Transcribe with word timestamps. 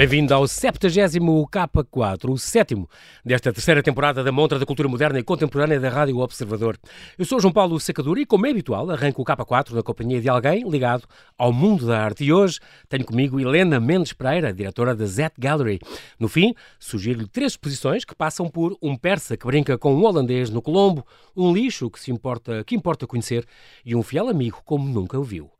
Bem-vindo 0.00 0.32
ao 0.32 0.48
70 0.48 0.88
K4, 0.88 2.30
o 2.30 2.38
sétimo 2.38 2.88
desta 3.22 3.52
terceira 3.52 3.82
temporada 3.82 4.24
da 4.24 4.32
Montra 4.32 4.58
da 4.58 4.64
Cultura 4.64 4.88
Moderna 4.88 5.18
e 5.18 5.22
Contemporânea 5.22 5.78
da 5.78 5.90
Rádio 5.90 6.16
Observador. 6.16 6.78
Eu 7.18 7.26
sou 7.26 7.38
João 7.38 7.52
Paulo 7.52 7.78
Sacadura 7.78 8.18
e, 8.18 8.24
como 8.24 8.46
é 8.46 8.50
habitual, 8.50 8.90
arranco 8.90 9.20
o 9.20 9.24
K4 9.26 9.72
na 9.72 9.82
companhia 9.82 10.18
de 10.18 10.26
alguém 10.30 10.66
ligado 10.66 11.06
ao 11.36 11.52
mundo 11.52 11.86
da 11.86 12.02
arte. 12.02 12.24
E 12.24 12.32
hoje 12.32 12.60
tenho 12.88 13.04
comigo 13.04 13.38
Helena 13.38 13.78
Mendes 13.78 14.14
Pereira, 14.14 14.54
diretora 14.54 14.94
da 14.94 15.04
Z 15.04 15.32
Gallery. 15.38 15.78
No 16.18 16.28
fim, 16.28 16.54
sugiro-lhe 16.78 17.28
três 17.28 17.52
exposições 17.52 18.02
que 18.02 18.14
passam 18.14 18.48
por 18.48 18.78
um 18.80 18.96
persa 18.96 19.36
que 19.36 19.46
brinca 19.46 19.76
com 19.76 19.94
um 19.94 20.02
holandês 20.02 20.48
no 20.48 20.62
Colombo, 20.62 21.06
um 21.36 21.52
lixo 21.52 21.90
que, 21.90 22.00
se 22.00 22.10
importa, 22.10 22.64
que 22.64 22.74
importa 22.74 23.06
conhecer 23.06 23.44
e 23.84 23.94
um 23.94 24.02
fiel 24.02 24.30
amigo 24.30 24.62
como 24.64 24.88
nunca 24.88 25.18
o 25.18 25.22
viu. 25.22 25.50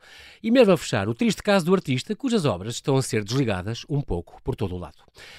E 0.42 0.50
mesmo 0.50 0.72
a 0.72 0.78
fechar, 0.78 1.10
o 1.10 1.14
triste 1.14 1.42
caso 1.42 1.66
do 1.66 1.74
artista 1.74 2.16
cujas 2.16 2.46
obras 2.46 2.76
estão 2.76 2.96
a 2.96 3.02
ser 3.02 3.22
desligadas 3.22 3.84
um 3.86 4.00
pouco 4.00 4.29
por 4.42 4.56
todo 4.56 4.74
o 4.74 4.78
lado. 4.78 4.98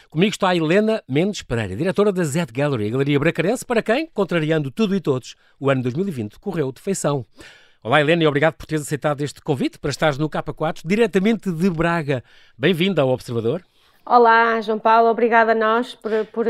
Comigo 0.09 0.31
está 0.31 0.49
a 0.49 0.55
Helena 0.55 1.03
Mendes 1.07 1.41
Pereira, 1.41 1.75
diretora 1.75 2.11
da 2.11 2.23
Z 2.23 2.47
Gallery, 2.53 2.87
a 2.87 2.91
galeria 2.91 3.19
bracarense, 3.19 3.65
para 3.65 3.81
quem, 3.81 4.07
contrariando 4.07 4.71
tudo 4.71 4.95
e 4.95 4.99
todos, 4.99 5.35
o 5.59 5.69
ano 5.69 5.83
2020 5.83 6.39
correu 6.39 6.71
de 6.71 6.81
feição. 6.81 7.25
Olá 7.83 7.99
Helena 7.99 8.23
e 8.23 8.27
obrigado 8.27 8.53
por 8.53 8.67
teres 8.67 8.85
aceitado 8.85 9.21
este 9.21 9.41
convite 9.41 9.79
para 9.79 9.89
estares 9.89 10.17
no 10.17 10.29
K4, 10.29 10.81
diretamente 10.85 11.51
de 11.51 11.69
Braga. 11.69 12.23
Bem-vinda 12.57 13.01
ao 13.01 13.09
Observador. 13.09 13.63
Olá, 14.05 14.59
João 14.61 14.79
Paulo, 14.79 15.09
obrigada 15.09 15.51
a 15.51 15.55
nós 15.55 15.93
por, 15.95 16.11
por, 16.27 16.45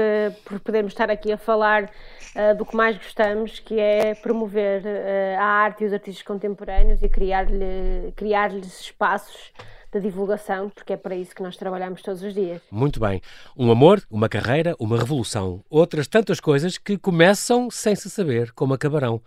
por 0.46 0.60
podermos 0.62 0.94
estar 0.94 1.10
aqui 1.10 1.32
a 1.34 1.38
falar 1.38 1.84
uh, 1.84 2.58
do 2.58 2.66
que 2.66 2.76
mais 2.76 2.98
gostamos, 2.98 3.60
que 3.60 3.78
é 3.78 4.16
promover 4.16 4.82
uh, 4.84 5.40
a 5.40 5.44
arte 5.44 5.84
e 5.84 5.88
os 5.88 5.94
artistas 5.94 6.24
contemporâneos 6.24 7.04
e 7.04 7.10
criar-lhes 7.10 8.14
criar 8.16 8.54
espaços 8.56 9.52
de 9.92 10.00
divulgação, 10.00 10.70
porque 10.70 10.94
é 10.94 10.98
para 10.98 11.16
isso 11.16 11.36
que 11.36 11.44
nós 11.44 11.58
trabalhamos 11.58 12.02
todos 12.02 12.22
os 12.22 12.34
dias. 12.34 12.62
Muito 12.72 13.00
bem. 13.00 13.22
Um 13.58 13.72
amor, 13.72 14.02
uma 14.10 14.30
carreira, 14.30 14.76
uma 14.80 14.98
revolução. 14.98 15.64
Outras 15.70 16.08
tantas 16.08 16.40
coisas 16.40 16.78
que 16.78 16.98
começam 16.98 17.70
sem 17.70 17.96
se 17.96 18.10
saber 18.10 18.52
como 18.54 18.74
acabarão. 18.74 19.22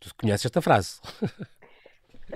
Tu 0.00 0.14
conheces 0.16 0.46
esta 0.46 0.60
frase? 0.60 1.00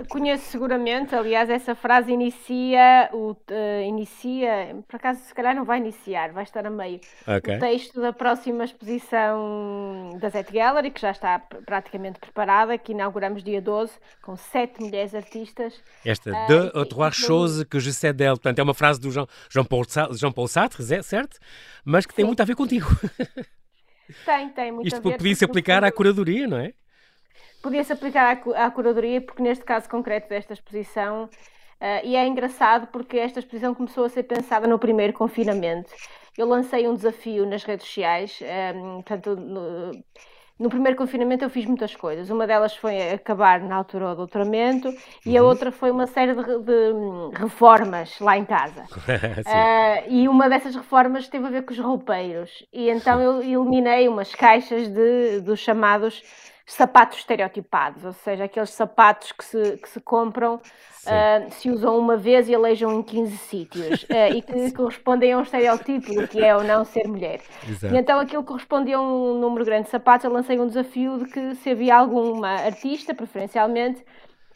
Conheço 0.09 0.45
seguramente, 0.45 1.17
aliás, 1.17 1.51
essa 1.51 1.75
frase 1.75 2.13
inicia, 2.13 3.11
o, 3.13 3.33
uh, 3.33 3.83
inicia, 3.85 4.77
por 4.87 4.97
acaso 4.97 5.21
se 5.25 5.35
calhar 5.35 5.53
não 5.55 5.65
vai 5.65 5.79
iniciar, 5.79 6.31
vai 6.31 6.45
estar 6.45 6.65
a 6.65 6.71
meio. 6.71 7.01
Okay. 7.27 7.57
O 7.57 7.59
texto 7.59 8.01
da 8.01 8.13
próxima 8.13 8.65
exposição 8.65 10.17
da 10.21 10.29
Zet 10.29 10.53
Gallery, 10.53 10.93
que 10.93 11.01
já 11.01 11.11
está 11.11 11.41
praticamente 11.41 12.21
preparada, 12.21 12.79
que 12.79 12.93
inauguramos 12.93 13.43
dia 13.43 13.61
12, 13.61 13.93
com 14.23 14.37
sete 14.37 14.81
mulheres 14.81 15.13
artistas. 15.13 15.83
Esta, 16.05 16.31
uh, 16.31 16.47
de 16.47 16.79
autres 16.79 17.17
choses 17.17 17.65
que 17.65 17.81
je 17.81 17.93
sais 17.93 18.15
d'elle, 18.15 18.37
portanto 18.37 18.61
é 18.61 18.63
uma 18.63 18.75
frase 18.75 19.01
do 19.01 19.11
Jean, 19.11 19.27
Jean, 19.51 19.65
Paul, 19.65 19.83
Jean 20.13 20.31
Paul 20.31 20.47
Sartre, 20.47 20.85
certo? 21.03 21.39
Mas 21.85 22.07
que 22.07 22.15
tem 22.15 22.23
Sim. 22.23 22.29
muito 22.29 22.41
a 22.41 22.45
ver 22.45 22.55
contigo. 22.55 22.87
Tem, 24.25 24.49
tem 24.51 24.73
muito 24.73 24.87
Isto 24.87 24.97
a 24.97 25.01
ver. 25.01 25.09
Isto 25.11 25.19
podia-se 25.19 25.45
aplicar 25.45 25.85
à 25.85 25.93
curadoria, 25.93 26.47
não 26.47 26.59
é? 26.59 26.73
Podia-se 27.63 27.93
aplicar 27.93 28.39
à, 28.55 28.67
à 28.67 28.71
curadoria, 28.71 29.21
porque 29.21 29.43
neste 29.43 29.65
caso 29.65 29.89
concreto 29.89 30.29
desta 30.29 30.53
exposição, 30.53 31.25
uh, 31.25 32.05
e 32.05 32.17
é 32.17 32.27
engraçado 32.27 32.87
porque 32.89 33.19
esta 33.19 33.39
exposição 33.39 33.75
começou 33.75 34.05
a 34.05 34.09
ser 34.09 34.25
pensada 34.25 34.67
no 34.67 34.79
primeiro 34.79 35.13
confinamento. 35.13 35.91
Eu 36.37 36.47
lancei 36.47 36.89
um 36.89 36.95
desafio 36.95 37.45
nas 37.45 37.65
redes 37.65 37.87
sociais, 37.87 38.39
um, 38.41 38.47
ehm, 38.47 39.03
portanto, 39.03 39.37
no, 39.37 39.91
no, 40.59 40.71
primeiro 40.71 40.97
confinamento 40.97 41.45
eu 41.45 41.51
fiz 41.51 41.67
muitas 41.67 41.95
coisas. 41.95 42.31
Uma 42.31 42.47
delas 42.47 42.75
foi 42.75 43.11
acabar 43.11 43.61
na 43.61 43.75
altura 43.75 44.11
do 44.11 44.17
doutoramento 44.17 44.89
uhum. 44.89 44.97
e 45.27 45.37
a 45.37 45.43
uhum. 45.43 45.49
outra 45.49 45.73
foi 45.73 45.91
uma 45.91 46.07
série 46.07 46.35
de, 46.35 46.43
de 46.43 46.93
hum, 46.95 47.31
reformas 47.35 48.19
lá 48.21 48.39
em 48.39 48.45
casa. 48.45 48.85
uh, 48.95 50.05
e 50.09 50.29
uma 50.29 50.49
dessas 50.49 50.75
reformas 50.75 51.29
teve 51.29 51.47
a 51.47 51.51
ver 51.51 51.63
com 51.63 51.73
os 51.73 51.79
roupeiros. 51.79 52.65
E 52.73 52.89
então 52.89 53.21
eu 53.21 53.43
eliminei 53.43 54.09
umas 54.09 54.35
caixas 54.35 54.89
de, 54.89 55.41
dos 55.41 55.59
chamados 55.59 56.23
sapatos 56.73 57.19
estereotipados, 57.19 58.05
ou 58.05 58.13
seja, 58.13 58.45
aqueles 58.45 58.71
sapatos 58.71 59.33
que 59.33 59.45
se, 59.45 59.77
que 59.79 59.89
se 59.89 60.01
compram, 60.01 60.55
uh, 60.55 61.51
se 61.51 61.71
usam 61.71 61.99
uma 61.99 62.17
vez 62.17 62.49
e 62.49 62.55
alejam 62.55 62.99
em 62.99 63.03
15 63.03 63.37
sítios 63.39 64.03
uh, 64.05 64.35
e 64.35 64.43
que 64.43 64.73
correspondem 64.73 65.33
a 65.33 65.39
um 65.39 65.43
estereotipo 65.43 66.15
do 66.15 66.29
que 66.29 66.43
é 66.43 66.55
ou 66.55 66.63
não 66.63 66.85
ser 66.85 67.09
mulher. 67.09 67.41
Exato. 67.69 67.95
E 67.95 67.99
então 67.99 68.21
aquilo 68.21 68.45
correspondia 68.45 68.97
a 68.97 69.01
um 69.01 69.39
número 69.39 69.65
grande 69.65 69.85
de 69.85 69.91
sapatos, 69.91 70.25
eu 70.25 70.33
lancei 70.33 70.59
um 70.59 70.67
desafio 70.67 71.19
de 71.19 71.25
que 71.27 71.55
se 71.57 71.71
havia 71.71 71.97
alguma 71.97 72.51
artista, 72.51 73.15
preferencialmente, 73.15 74.05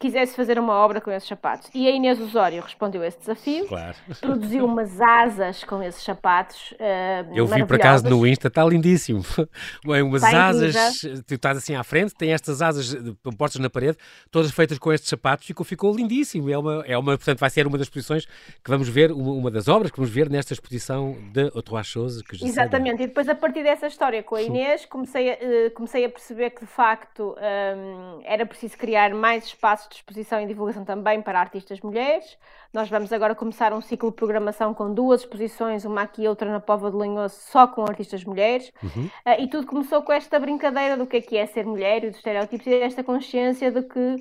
quisesse 0.04 0.36
fazer 0.36 0.58
uma 0.58 0.74
obra 0.74 1.00
com 1.00 1.10
esses 1.10 1.26
sapatos. 1.26 1.70
E 1.72 1.88
a 1.88 1.90
Inês 1.90 2.20
Osório 2.20 2.60
respondeu 2.60 3.00
a 3.00 3.06
esse 3.06 3.18
desafio, 3.20 3.66
claro. 3.66 3.96
produziu 4.20 4.66
umas 4.66 5.00
asas 5.00 5.64
com 5.64 5.82
esses 5.82 6.02
sapatos. 6.04 6.72
Uh, 6.72 7.34
Eu 7.34 7.46
vi 7.46 7.64
por 7.64 7.76
acaso 7.76 8.06
no 8.06 8.26
Insta, 8.26 8.48
está 8.48 8.62
lindíssimo. 8.64 9.24
umas 9.82 10.22
está 10.22 10.48
asas, 10.48 11.00
tu 11.26 11.34
estás 11.34 11.56
assim 11.56 11.74
à 11.74 11.82
frente, 11.82 12.14
tem 12.14 12.34
estas 12.34 12.60
asas 12.60 12.94
postas 13.38 13.62
na 13.62 13.70
parede, 13.70 13.96
todas 14.30 14.50
feitas 14.50 14.78
com 14.78 14.92
estes 14.92 15.08
sapatos, 15.08 15.46
ficou, 15.46 15.64
ficou 15.64 15.96
lindíssimo. 15.96 16.50
É 16.50 16.58
uma, 16.58 16.84
é 16.86 16.98
uma, 16.98 17.16
portanto, 17.16 17.38
vai 17.38 17.48
ser 17.48 17.66
uma 17.66 17.78
das 17.78 17.86
exposições 17.86 18.26
que 18.26 18.70
vamos 18.70 18.90
ver, 18.90 19.10
uma, 19.10 19.32
uma 19.32 19.50
das 19.50 19.68
obras 19.68 19.90
que 19.90 19.96
vamos 19.96 20.12
ver 20.12 20.28
nesta 20.28 20.52
exposição 20.52 21.16
de 21.32 21.50
Choses. 21.82 22.22
Que 22.22 22.44
Exatamente, 22.44 23.02
e 23.02 23.06
depois 23.06 23.26
a 23.26 23.34
partir 23.34 23.62
dessa 23.62 23.86
história 23.86 24.22
com 24.22 24.34
a 24.34 24.42
Inês, 24.42 24.84
comecei 24.84 25.32
a, 25.32 25.34
uh, 25.34 25.70
comecei 25.70 26.04
a 26.04 26.10
perceber 26.10 26.50
que 26.50 26.60
de 26.60 26.70
facto 26.70 27.34
um, 27.38 28.20
era 28.22 28.44
preciso 28.44 28.76
criar 28.76 29.14
mais 29.14 29.44
espaços 29.44 29.93
de 29.94 30.00
exposição 30.00 30.40
e 30.40 30.46
divulgação 30.46 30.84
também 30.84 31.22
para 31.22 31.40
artistas 31.40 31.80
mulheres. 31.80 32.36
Nós 32.74 32.90
vamos 32.90 33.12
agora 33.12 33.36
começar 33.36 33.72
um 33.72 33.80
ciclo 33.80 34.10
de 34.10 34.16
programação 34.16 34.74
com 34.74 34.92
duas 34.92 35.20
exposições, 35.20 35.84
uma 35.84 36.02
aqui 36.02 36.22
e 36.22 36.28
outra 36.28 36.50
na 36.50 36.58
Pova 36.58 36.90
de 36.90 36.96
Lanhoso, 36.96 37.36
só 37.38 37.68
com 37.68 37.82
artistas 37.82 38.24
mulheres. 38.24 38.72
Uhum. 38.82 39.04
Uh, 39.04 39.42
e 39.42 39.46
tudo 39.46 39.64
começou 39.64 40.02
com 40.02 40.12
esta 40.12 40.40
brincadeira 40.40 40.96
do 40.96 41.06
que 41.06 41.18
é 41.18 41.20
que 41.20 41.36
é 41.36 41.46
ser 41.46 41.64
mulher 41.64 42.02
e 42.02 42.08
dos 42.08 42.16
estereótipos 42.16 42.66
e 42.66 42.74
esta 42.74 43.04
consciência 43.04 43.70
de 43.70 43.80
que 43.82 44.16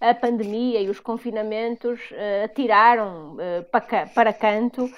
a 0.00 0.14
pandemia 0.14 0.80
e 0.80 0.88
os 0.88 1.00
confinamentos 1.00 2.00
uh, 2.12 2.44
atiraram 2.46 3.34
uh, 3.34 3.64
para, 3.70 4.06
para 4.06 4.32
canto, 4.32 4.90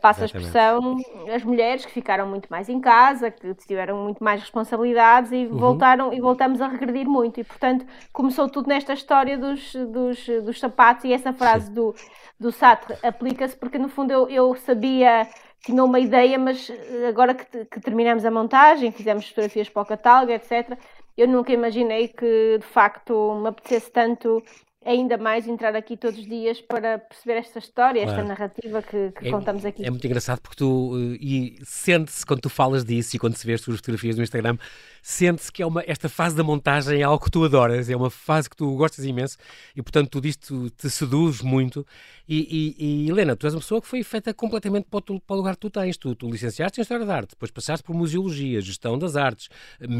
passa 0.00 0.22
a 0.22 0.26
expressão, 0.26 0.96
as 1.34 1.42
mulheres 1.42 1.84
que 1.84 1.90
ficaram 1.90 2.28
muito 2.28 2.46
mais 2.48 2.68
em 2.68 2.80
casa, 2.80 3.28
que 3.28 3.52
tiveram 3.54 4.04
muito 4.04 4.22
mais 4.22 4.40
responsabilidades 4.40 5.32
e 5.32 5.46
uhum. 5.46 5.58
voltaram 5.58 6.12
e 6.12 6.20
voltamos 6.20 6.60
a 6.60 6.68
regredir 6.68 7.08
muito. 7.08 7.40
E 7.40 7.44
portanto 7.44 7.84
começou 8.12 8.48
tudo 8.48 8.68
nesta 8.68 8.92
história 8.92 9.36
dos, 9.36 9.53
dos, 9.92 10.26
dos 10.44 10.58
sapatos 10.60 11.04
e 11.04 11.12
essa 11.12 11.32
frase 11.32 11.70
do 11.70 11.94
do 12.38 12.50
Sartre 12.52 12.96
aplica-se 13.02 13.56
porque 13.56 13.78
no 13.78 13.88
fundo 13.88 14.12
eu, 14.12 14.28
eu 14.28 14.54
sabia, 14.56 15.28
tinha 15.64 15.82
uma 15.82 16.00
ideia, 16.00 16.38
mas 16.38 16.70
agora 17.08 17.34
que, 17.34 17.64
que 17.64 17.80
terminamos 17.80 18.24
a 18.24 18.30
montagem, 18.30 18.92
fizemos 18.92 19.28
fotografias 19.28 19.68
para 19.68 19.82
o 19.82 19.86
catálogo, 19.86 20.32
etc., 20.32 20.78
eu 21.16 21.28
nunca 21.28 21.52
imaginei 21.52 22.08
que 22.08 22.58
de 22.58 22.66
facto 22.66 23.38
me 23.40 23.48
apetecesse 23.48 23.90
tanto 23.90 24.42
ainda 24.84 25.16
mais 25.16 25.46
entrar 25.48 25.74
aqui 25.74 25.96
todos 25.96 26.18
os 26.18 26.26
dias 26.26 26.60
para 26.60 26.98
perceber 26.98 27.38
esta 27.38 27.58
história, 27.58 28.02
claro. 28.02 28.20
esta 28.20 28.28
narrativa 28.28 28.82
que, 28.82 29.12
que 29.12 29.28
é, 29.28 29.30
contamos 29.30 29.64
aqui. 29.64 29.86
É 29.86 29.90
muito 29.90 30.06
engraçado 30.06 30.40
porque 30.40 30.56
tu, 30.56 30.92
eh, 30.96 31.16
e 31.20 31.58
sente-se 31.62 32.26
quando 32.26 32.42
tu 32.42 32.50
falas 32.50 32.84
disso 32.84 33.16
e 33.16 33.18
quando 33.18 33.36
se 33.36 33.46
vê 33.46 33.54
as 33.54 33.62
tuas 33.62 33.78
fotografias 33.78 34.16
no 34.16 34.22
Instagram, 34.22 34.58
sente-se 35.06 35.52
que 35.52 35.62
é 35.62 35.66
uma, 35.66 35.84
esta 35.86 36.08
fase 36.08 36.34
da 36.34 36.42
montagem 36.42 37.00
é 37.00 37.02
algo 37.02 37.22
que 37.22 37.30
tu 37.30 37.44
adoras, 37.44 37.90
é 37.90 37.94
uma 37.94 38.08
fase 38.08 38.48
que 38.48 38.56
tu 38.56 38.74
gostas 38.74 39.04
imenso 39.04 39.36
e, 39.76 39.82
portanto, 39.82 40.08
tudo 40.08 40.26
isto 40.26 40.70
te 40.70 40.88
seduz 40.88 41.42
muito. 41.42 41.86
E, 42.26 42.74
e, 42.78 43.04
e, 43.04 43.10
Helena, 43.10 43.36
tu 43.36 43.46
és 43.46 43.52
uma 43.52 43.60
pessoa 43.60 43.82
que 43.82 43.86
foi 43.86 44.02
feita 44.02 44.32
completamente 44.32 44.86
para 44.90 45.00
o, 45.12 45.20
para 45.20 45.34
o 45.34 45.36
lugar 45.36 45.56
que 45.56 45.60
tu 45.60 45.68
tens. 45.68 45.98
Tu, 45.98 46.14
tu 46.14 46.30
licenciaste 46.30 46.80
em 46.80 46.82
História 46.82 47.04
da 47.04 47.16
Arte, 47.16 47.32
depois 47.32 47.50
passaste 47.50 47.84
por 47.84 47.94
Museologia, 47.94 48.62
Gestão 48.62 48.98
das 48.98 49.14
Artes, 49.14 49.50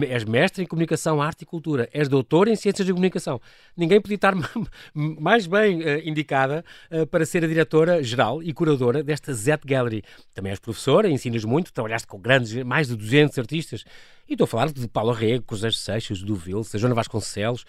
és 0.09 0.25
mestre 0.25 0.63
em 0.63 0.67
Comunicação, 0.67 1.21
Arte 1.21 1.43
e 1.43 1.45
Cultura, 1.45 1.87
és 1.93 2.09
doutor 2.09 2.49
em 2.49 2.57
Ciências 2.57 2.87
de 2.87 2.93
Comunicação. 2.93 3.39
Ninguém 3.77 4.01
podia 4.01 4.15
estar 4.15 4.35
mais 4.95 5.47
bem 5.47 5.83
uh, 5.83 6.09
indicada 6.09 6.65
uh, 6.91 7.07
para 7.09 7.27
ser 7.27 7.45
a 7.45 7.47
diretora 7.47 8.03
geral 8.03 8.43
e 8.43 8.55
curadora 8.55 9.03
desta 9.03 9.35
Z 9.35 9.59
Gallery. 9.67 10.03
Também 10.33 10.49
és 10.49 10.59
professora, 10.59 11.11
ensinas 11.11 11.45
muito, 11.45 11.75
trabalhaste 11.75 12.09
com 12.09 12.19
grandes, 12.19 12.55
mais 12.65 12.89
de 12.89 12.97
200 12.97 13.39
artistas. 13.39 13.85
E 14.29 14.33
estou 14.33 14.45
a 14.45 14.49
falar 14.49 14.73
de 14.73 14.89
Paulo 14.89 15.13
Rego, 15.13 15.45
José 15.51 15.71
Seixas, 15.71 16.23
do 16.23 16.35
Vilsa, 16.35 16.79
Joana 16.79 16.95
Vasconcelos, 16.95 17.65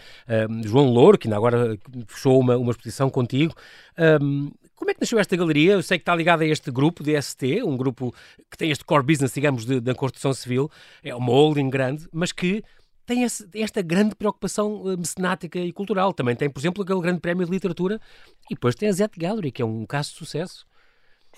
um, 0.49 0.63
João 0.63 0.89
Louro, 0.89 1.17
que 1.17 1.27
ainda 1.27 1.35
agora 1.35 1.77
fechou 2.07 2.39
uma, 2.39 2.55
uma 2.57 2.71
exposição 2.71 3.09
contigo. 3.09 3.53
Um, 4.21 4.51
como 4.75 4.91
é 4.91 4.93
que 4.93 5.01
nasceu 5.01 5.19
esta 5.19 5.35
galeria? 5.35 5.73
Eu 5.73 5.83
sei 5.83 5.97
que 5.97 6.03
está 6.03 6.15
ligada 6.15 6.43
a 6.43 6.47
este 6.47 6.71
grupo 6.71 7.03
de 7.03 7.21
ST, 7.21 7.63
um 7.63 7.75
grupo 7.75 8.13
que 8.49 8.57
tem 8.57 8.71
este 8.71 8.85
core 8.85 9.03
business, 9.03 9.33
digamos, 9.33 9.65
da 9.65 9.93
construção 9.95 10.33
civil, 10.33 10.69
é 11.03 11.13
uma 11.15 11.31
holding 11.31 11.69
grande, 11.69 12.07
mas 12.11 12.31
que 12.31 12.63
tem 13.05 13.23
esta 13.23 13.81
grande 13.81 14.15
preocupação 14.15 14.83
eh, 14.91 14.97
mecenática 14.97 15.59
e 15.59 15.71
cultural. 15.71 16.13
Também 16.13 16.35
tem, 16.35 16.49
por 16.49 16.59
exemplo, 16.59 16.83
aquele 16.83 17.01
grande 17.01 17.19
prémio 17.19 17.45
de 17.45 17.51
literatura 17.51 17.99
e 18.49 18.55
depois 18.55 18.75
tem 18.75 18.89
a 18.89 18.91
Zet 18.91 19.17
Gallery, 19.17 19.51
que 19.51 19.61
é 19.61 19.65
um 19.65 19.85
caso 19.85 20.11
de 20.11 20.17
sucesso. 20.17 20.65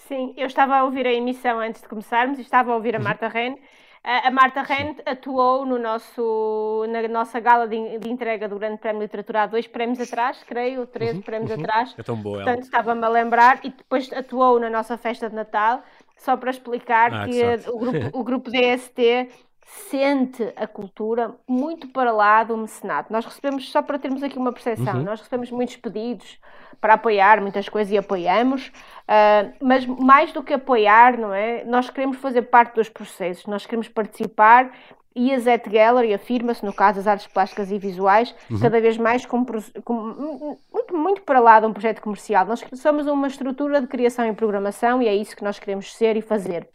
Sim, 0.08 0.34
eu 0.38 0.48
estava 0.48 0.78
a 0.78 0.84
ouvir 0.84 1.06
a 1.06 1.12
emissão 1.12 1.60
antes 1.60 1.81
de 1.81 1.88
começarmos 1.88 2.40
e 2.40 2.42
estava 2.42 2.72
a 2.72 2.75
ouvir 2.75 2.96
a 2.96 3.00
uhum. 3.00 3.04
Marta 3.04 3.28
Ren 3.28 3.56
a 4.03 4.31
Marta 4.31 4.61
Rent 4.61 4.99
atuou 5.05 5.65
no 5.65 5.77
nosso, 5.77 6.85
na 6.89 7.07
nossa 7.07 7.39
gala 7.39 7.67
de, 7.67 7.99
de, 7.99 8.09
entrega 8.09 8.47
do 8.47 8.57
Grande 8.57 8.77
Prémio 8.77 8.99
de 8.99 9.05
Literatura 9.05 9.44
há 9.44 9.45
dois 9.47 9.67
prémios 9.67 9.99
atrás, 9.99 10.44
creio, 10.44 10.85
três 10.85 11.15
uhum, 11.15 11.21
prémios 11.21 11.51
uhum. 11.51 11.59
atrás. 11.59 11.95
É 11.97 12.03
tão 12.03 12.15
boa 12.15 12.38
Portanto, 12.38 12.63
estava-me 12.63 13.03
a 13.03 13.09
lembrar. 13.09 13.59
E 13.63 13.69
depois 13.69 14.11
atuou 14.13 14.59
na 14.59 14.69
nossa 14.69 14.97
festa 14.97 15.29
de 15.29 15.35
Natal. 15.35 15.83
só 16.17 16.35
para 16.38 16.49
explicar 16.49 17.13
ah, 17.13 17.25
que, 17.25 17.31
que 17.31 17.69
o, 17.69 17.77
grupo, 17.77 17.97
o 18.19 18.23
grupo 18.23 18.51
DST 18.51 19.29
sente 19.68 20.54
a 20.56 20.66
cultura 20.66 21.36
muito 21.46 21.90
para 21.90 22.12
lá 22.12 22.42
do 22.44 22.56
mecenato. 22.56 23.12
Nós 23.12 23.25
recebemos, 23.25 23.69
só 23.69 23.81
para 23.81 24.00
termos 24.00 24.24
aqui 24.24 24.38
uma 24.38 24.54
percepção, 24.54 24.96
uhum. 24.96 25.04
nós 25.04 25.19
recebemos 25.19 25.52
muitos 25.52 25.75
pedidos 25.75 26.40
para 26.80 26.94
apoiar 26.94 27.42
muitas 27.42 27.68
coisas 27.68 27.92
e 27.92 27.98
apoiamos, 27.98 28.68
uh, 28.68 29.54
mas 29.62 29.86
mais 29.86 30.31
do 30.31 30.42
que 30.42 30.54
apoiar, 30.54 31.18
não 31.18 31.34
é? 31.34 31.66
Nós 31.66 31.90
queremos 31.90 32.18
fazer 32.18 32.44
parte 32.44 32.75
dos 32.75 32.88
processos, 32.88 33.46
nós 33.46 33.66
queremos 33.66 33.90
participar 33.90 34.72
e 35.14 35.34
a 35.34 35.40
Zet 35.40 35.69
Gallery 35.69 36.14
afirma-se, 36.14 36.64
no 36.64 36.72
caso 36.72 36.98
das 36.98 37.08
artes 37.08 37.28
plásticas 37.28 37.72
e 37.72 37.78
visuais, 37.78 38.34
uhum. 38.50 38.60
cada 38.60 38.80
vez 38.80 38.98
mais 38.98 39.25
como, 39.25 39.46
como, 39.84 40.62
muito, 40.72 40.96
muito 40.96 41.22
para 41.24 41.40
lá 41.40 41.60
de 41.60 41.66
um 41.66 41.74
projeto 41.74 42.02
comercial. 42.02 42.46
Nós 42.46 42.64
somos 42.75 43.08
uma 43.08 43.28
estrutura 43.28 43.81
de 43.81 43.88
criação 43.88 44.25
e 44.28 44.34
programação 44.34 45.02
e 45.02 45.08
é 45.08 45.16
isso 45.16 45.36
que 45.36 45.44
nós 45.44 45.60
queremos 45.60 45.94
ser 45.94 46.16
e 46.16 46.22
fazer. 46.22 46.69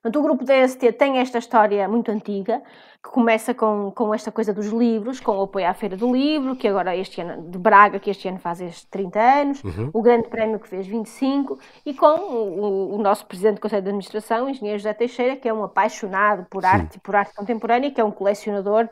Portanto, 0.00 0.20
o 0.20 0.22
grupo 0.22 0.44
DST 0.44 0.92
tem 0.92 1.18
esta 1.18 1.38
história 1.38 1.88
muito 1.88 2.10
antiga, 2.10 2.62
que 3.02 3.10
começa 3.10 3.52
com, 3.52 3.90
com 3.92 4.14
esta 4.14 4.30
coisa 4.30 4.52
dos 4.52 4.66
livros, 4.68 5.20
com 5.20 5.36
o 5.36 5.42
apoio 5.42 5.68
à 5.68 5.74
Feira 5.74 5.96
do 5.96 6.12
Livro, 6.12 6.56
que 6.56 6.68
agora 6.68 6.96
este 6.96 7.20
ano, 7.20 7.50
de 7.50 7.58
Braga, 7.58 7.98
que 7.98 8.10
este 8.10 8.28
ano 8.28 8.38
faz 8.38 8.60
estes 8.60 8.84
30 8.84 9.20
anos, 9.20 9.64
uhum. 9.64 9.90
o 9.92 10.02
Grande 10.02 10.28
Prémio 10.28 10.58
que 10.58 10.68
fez 10.68 10.86
25, 10.86 11.58
e 11.84 11.94
com 11.94 12.06
o, 12.06 12.94
o, 12.94 12.98
nosso 13.02 13.26
Presidente 13.26 13.56
do 13.56 13.60
Conselho 13.60 13.82
de 13.82 13.88
Administração, 13.88 14.46
o 14.46 14.48
Engenheiro 14.48 14.78
José 14.78 14.94
Teixeira, 14.94 15.36
que 15.36 15.48
é 15.48 15.52
um 15.52 15.64
apaixonado 15.64 16.46
por 16.48 16.64
arte 16.64 16.96
e 16.96 17.00
por 17.00 17.16
arte 17.16 17.34
contemporânea, 17.34 17.90
que 17.90 18.00
é 18.00 18.04
um 18.04 18.10
colecionador 18.12 18.88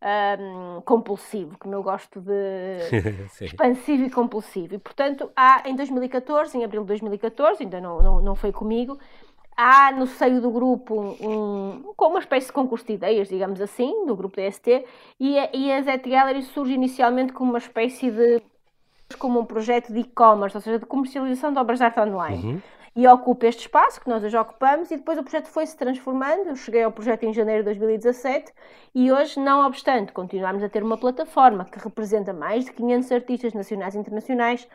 um, 0.00 0.80
compulsivo, 0.82 1.56
como 1.58 1.74
eu 1.74 1.82
gosto 1.82 2.20
de 2.20 2.78
expansivo 3.42 4.04
e 4.04 4.10
compulsivo. 4.10 4.74
E, 4.74 4.78
portanto, 4.78 5.30
há 5.34 5.62
em 5.66 5.74
2014, 5.74 6.56
em 6.56 6.64
abril 6.64 6.82
de 6.82 6.88
2014, 6.88 7.62
ainda 7.62 7.80
não, 7.80 8.00
não, 8.00 8.20
não 8.20 8.34
foi 8.36 8.52
comigo, 8.52 8.98
há 9.58 9.90
no 9.90 10.06
seio 10.06 10.40
do 10.40 10.52
grupo 10.52 10.94
um, 11.20 11.92
com 11.96 12.06
uma 12.06 12.20
espécie 12.20 12.46
de 12.46 12.52
concurso 12.52 12.86
de 12.86 12.92
ideias, 12.92 13.28
digamos 13.28 13.60
assim, 13.60 14.06
do 14.06 14.14
grupo 14.14 14.36
DST, 14.36 14.84
e 15.18 15.36
a, 15.36 15.50
e 15.52 15.72
a 15.72 15.82
Zet 15.82 16.08
Gallery 16.08 16.42
surge 16.42 16.74
inicialmente 16.74 17.32
como 17.32 17.50
uma 17.50 17.58
espécie 17.58 18.08
de 18.08 18.40
como 19.18 19.40
um 19.40 19.44
projeto 19.44 19.92
de 19.92 20.00
e-commerce, 20.00 20.56
ou 20.56 20.60
seja, 20.60 20.78
de 20.78 20.86
comercialização 20.86 21.52
de 21.52 21.58
obras 21.58 21.80
de 21.80 21.84
arte 21.84 21.98
online. 21.98 22.44
Uhum. 22.44 22.62
E 22.94 23.06
ocupa 23.08 23.46
este 23.46 23.62
espaço 23.62 24.00
que 24.00 24.08
nós 24.08 24.22
hoje 24.22 24.36
ocupamos, 24.36 24.90
e 24.90 24.96
depois 24.96 25.18
o 25.18 25.22
projeto 25.22 25.46
foi 25.46 25.66
se 25.66 25.76
transformando. 25.76 26.48
Eu 26.48 26.56
cheguei 26.56 26.82
ao 26.82 26.92
projeto 26.92 27.24
em 27.24 27.32
janeiro 27.32 27.62
de 27.62 27.66
2017 27.66 28.52
e 28.94 29.10
hoje, 29.10 29.40
não 29.40 29.66
obstante, 29.66 30.12
continuamos 30.12 30.62
a 30.62 30.68
ter 30.68 30.82
uma 30.82 30.98
plataforma 30.98 31.64
que 31.64 31.78
representa 31.78 32.32
mais 32.32 32.64
de 32.64 32.72
500 32.72 33.12
artistas 33.12 33.54
nacionais 33.54 33.94
e 33.94 33.98
internacionais 33.98 34.68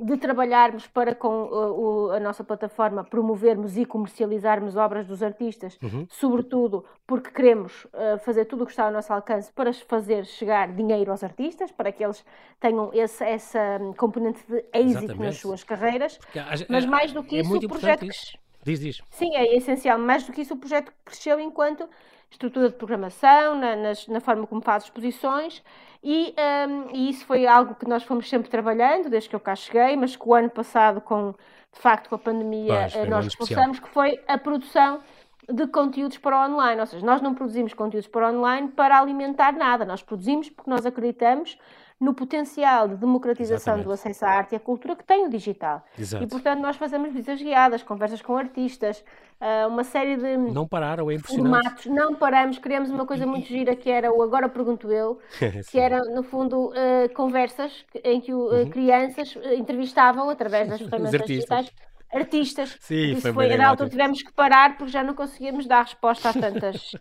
de 0.00 0.16
trabalharmos 0.16 0.86
para 0.86 1.14
com 1.14 1.44
uh, 1.44 2.06
o, 2.06 2.10
a 2.12 2.20
nossa 2.20 2.44
plataforma 2.44 3.02
promovermos 3.02 3.76
e 3.76 3.84
comercializarmos 3.84 4.76
obras 4.76 5.06
dos 5.06 5.22
artistas, 5.22 5.76
uhum. 5.82 6.06
sobretudo 6.08 6.84
porque 7.06 7.30
queremos 7.30 7.84
uh, 7.86 8.18
fazer 8.24 8.44
tudo 8.44 8.62
o 8.62 8.66
que 8.66 8.72
está 8.72 8.84
ao 8.84 8.92
nosso 8.92 9.12
alcance 9.12 9.52
para 9.52 9.72
fazer 9.72 10.24
chegar 10.24 10.72
dinheiro 10.72 11.10
aos 11.10 11.24
artistas, 11.24 11.72
para 11.72 11.90
que 11.90 12.04
eles 12.04 12.24
tenham 12.60 12.90
esse, 12.94 13.24
essa 13.24 13.80
componente 13.96 14.40
de 14.46 14.56
êxito 14.72 15.04
Exatamente. 15.04 15.18
nas 15.18 15.36
suas 15.38 15.64
carreiras. 15.64 16.16
Porque, 16.18 16.40
Mas 16.68 16.86
mais 16.86 17.12
do 17.12 17.24
que 17.24 17.36
é 17.36 17.40
isso, 17.40 17.56
o 17.56 17.68
projeto. 17.68 18.04
Isso. 18.04 18.38
Diz, 18.62 18.80
diz. 18.80 19.02
Sim, 19.10 19.34
é 19.36 19.56
essencial. 19.56 19.98
Mais 19.98 20.24
do 20.24 20.32
que 20.32 20.42
isso, 20.42 20.54
o 20.54 20.56
projeto 20.58 20.92
cresceu 21.04 21.40
enquanto 21.40 21.88
estrutura 22.30 22.68
de 22.68 22.74
programação, 22.74 23.54
na, 23.54 23.74
nas, 23.74 24.06
na 24.06 24.20
forma 24.20 24.46
como 24.46 24.60
faz 24.60 24.84
exposições, 24.84 25.62
e, 26.02 26.34
um, 26.68 26.94
e, 26.94 27.10
isso 27.10 27.24
foi 27.24 27.46
algo 27.46 27.74
que 27.74 27.88
nós 27.88 28.04
fomos 28.04 28.28
sempre 28.28 28.48
trabalhando, 28.48 29.08
desde 29.08 29.28
que 29.28 29.34
eu 29.34 29.40
cá 29.40 29.56
cheguei, 29.56 29.96
mas 29.96 30.14
que 30.14 30.28
o 30.28 30.34
ano 30.34 30.50
passado, 30.50 31.00
com, 31.00 31.32
de 31.72 31.80
facto, 31.80 32.08
com 32.08 32.14
a 32.14 32.18
pandemia, 32.18 32.88
Pois, 32.92 33.08
nós 33.08 33.26
expulsamos, 33.26 33.80
que 33.80 33.88
foi 33.88 34.20
a 34.28 34.38
produção 34.38 35.00
de 35.48 35.66
conteúdos 35.66 36.18
para 36.18 36.46
online. 36.46 36.80
Ou 36.80 36.86
seja, 36.86 37.04
nós 37.04 37.20
não 37.20 37.34
produzimos 37.34 37.74
conteúdos 37.74 38.08
para 38.08 38.30
online 38.30 38.68
para 38.68 38.98
alimentar 38.98 39.52
nada, 39.52 39.84
nós 39.84 40.02
produzimos 40.02 40.50
porque 40.50 40.70
nós 40.70 40.84
acreditamos 40.84 41.58
no 42.00 42.14
potencial 42.14 42.86
de 42.86 42.96
democratização 42.96 43.74
Exatamente. 43.74 43.86
do 43.86 43.92
acesso 43.92 44.24
à 44.24 44.28
arte 44.30 44.52
e 44.52 44.56
à 44.56 44.60
cultura 44.60 44.94
que 44.94 45.04
tem 45.04 45.26
o 45.26 45.30
digital. 45.30 45.84
Exato. 45.98 46.22
E, 46.22 46.26
portanto, 46.26 46.60
nós 46.60 46.76
fazemos 46.76 47.12
visitas 47.12 47.42
guiadas, 47.42 47.82
conversas 47.82 48.22
com 48.22 48.36
artistas, 48.36 49.04
ah, 49.40 49.66
uma 49.68 49.84
série 49.84 50.16
de 50.16 50.36
não 50.36 50.66
pararam, 50.66 51.10
é 51.10 51.18
formatos. 51.18 51.86
Não 51.86 52.14
paramos, 52.14 52.58
criamos 52.58 52.90
uma 52.90 53.06
coisa 53.06 53.26
muito 53.26 53.46
gira 53.48 53.74
que 53.76 53.88
era 53.88 54.12
o 54.12 54.22
Agora 54.22 54.48
Pergunto 54.48 54.90
Eu, 54.90 55.18
que 55.70 55.78
era, 55.78 55.98
no 56.04 56.22
fundo, 56.22 56.70
uh, 56.70 57.12
conversas 57.14 57.84
em 58.02 58.20
que 58.20 58.32
uh, 58.32 58.38
uhum. 58.38 58.70
crianças 58.70 59.36
entrevistavam 59.56 60.28
através 60.28 60.68
das 60.68 60.80
ferramentas 60.82 61.26
digitais 61.26 61.70
artistas. 62.12 62.76
Sim, 62.80 63.12
Isso 63.12 63.32
foi, 63.32 63.32
foi 63.32 63.56
na 63.56 63.68
altura 63.68 63.90
tivemos 63.90 64.22
que 64.22 64.32
parar 64.32 64.76
porque 64.76 64.90
já 64.90 65.04
não 65.04 65.14
conseguíamos 65.14 65.66
dar 65.66 65.82
resposta 65.82 66.30
a 66.30 66.32
tantas 66.32 66.92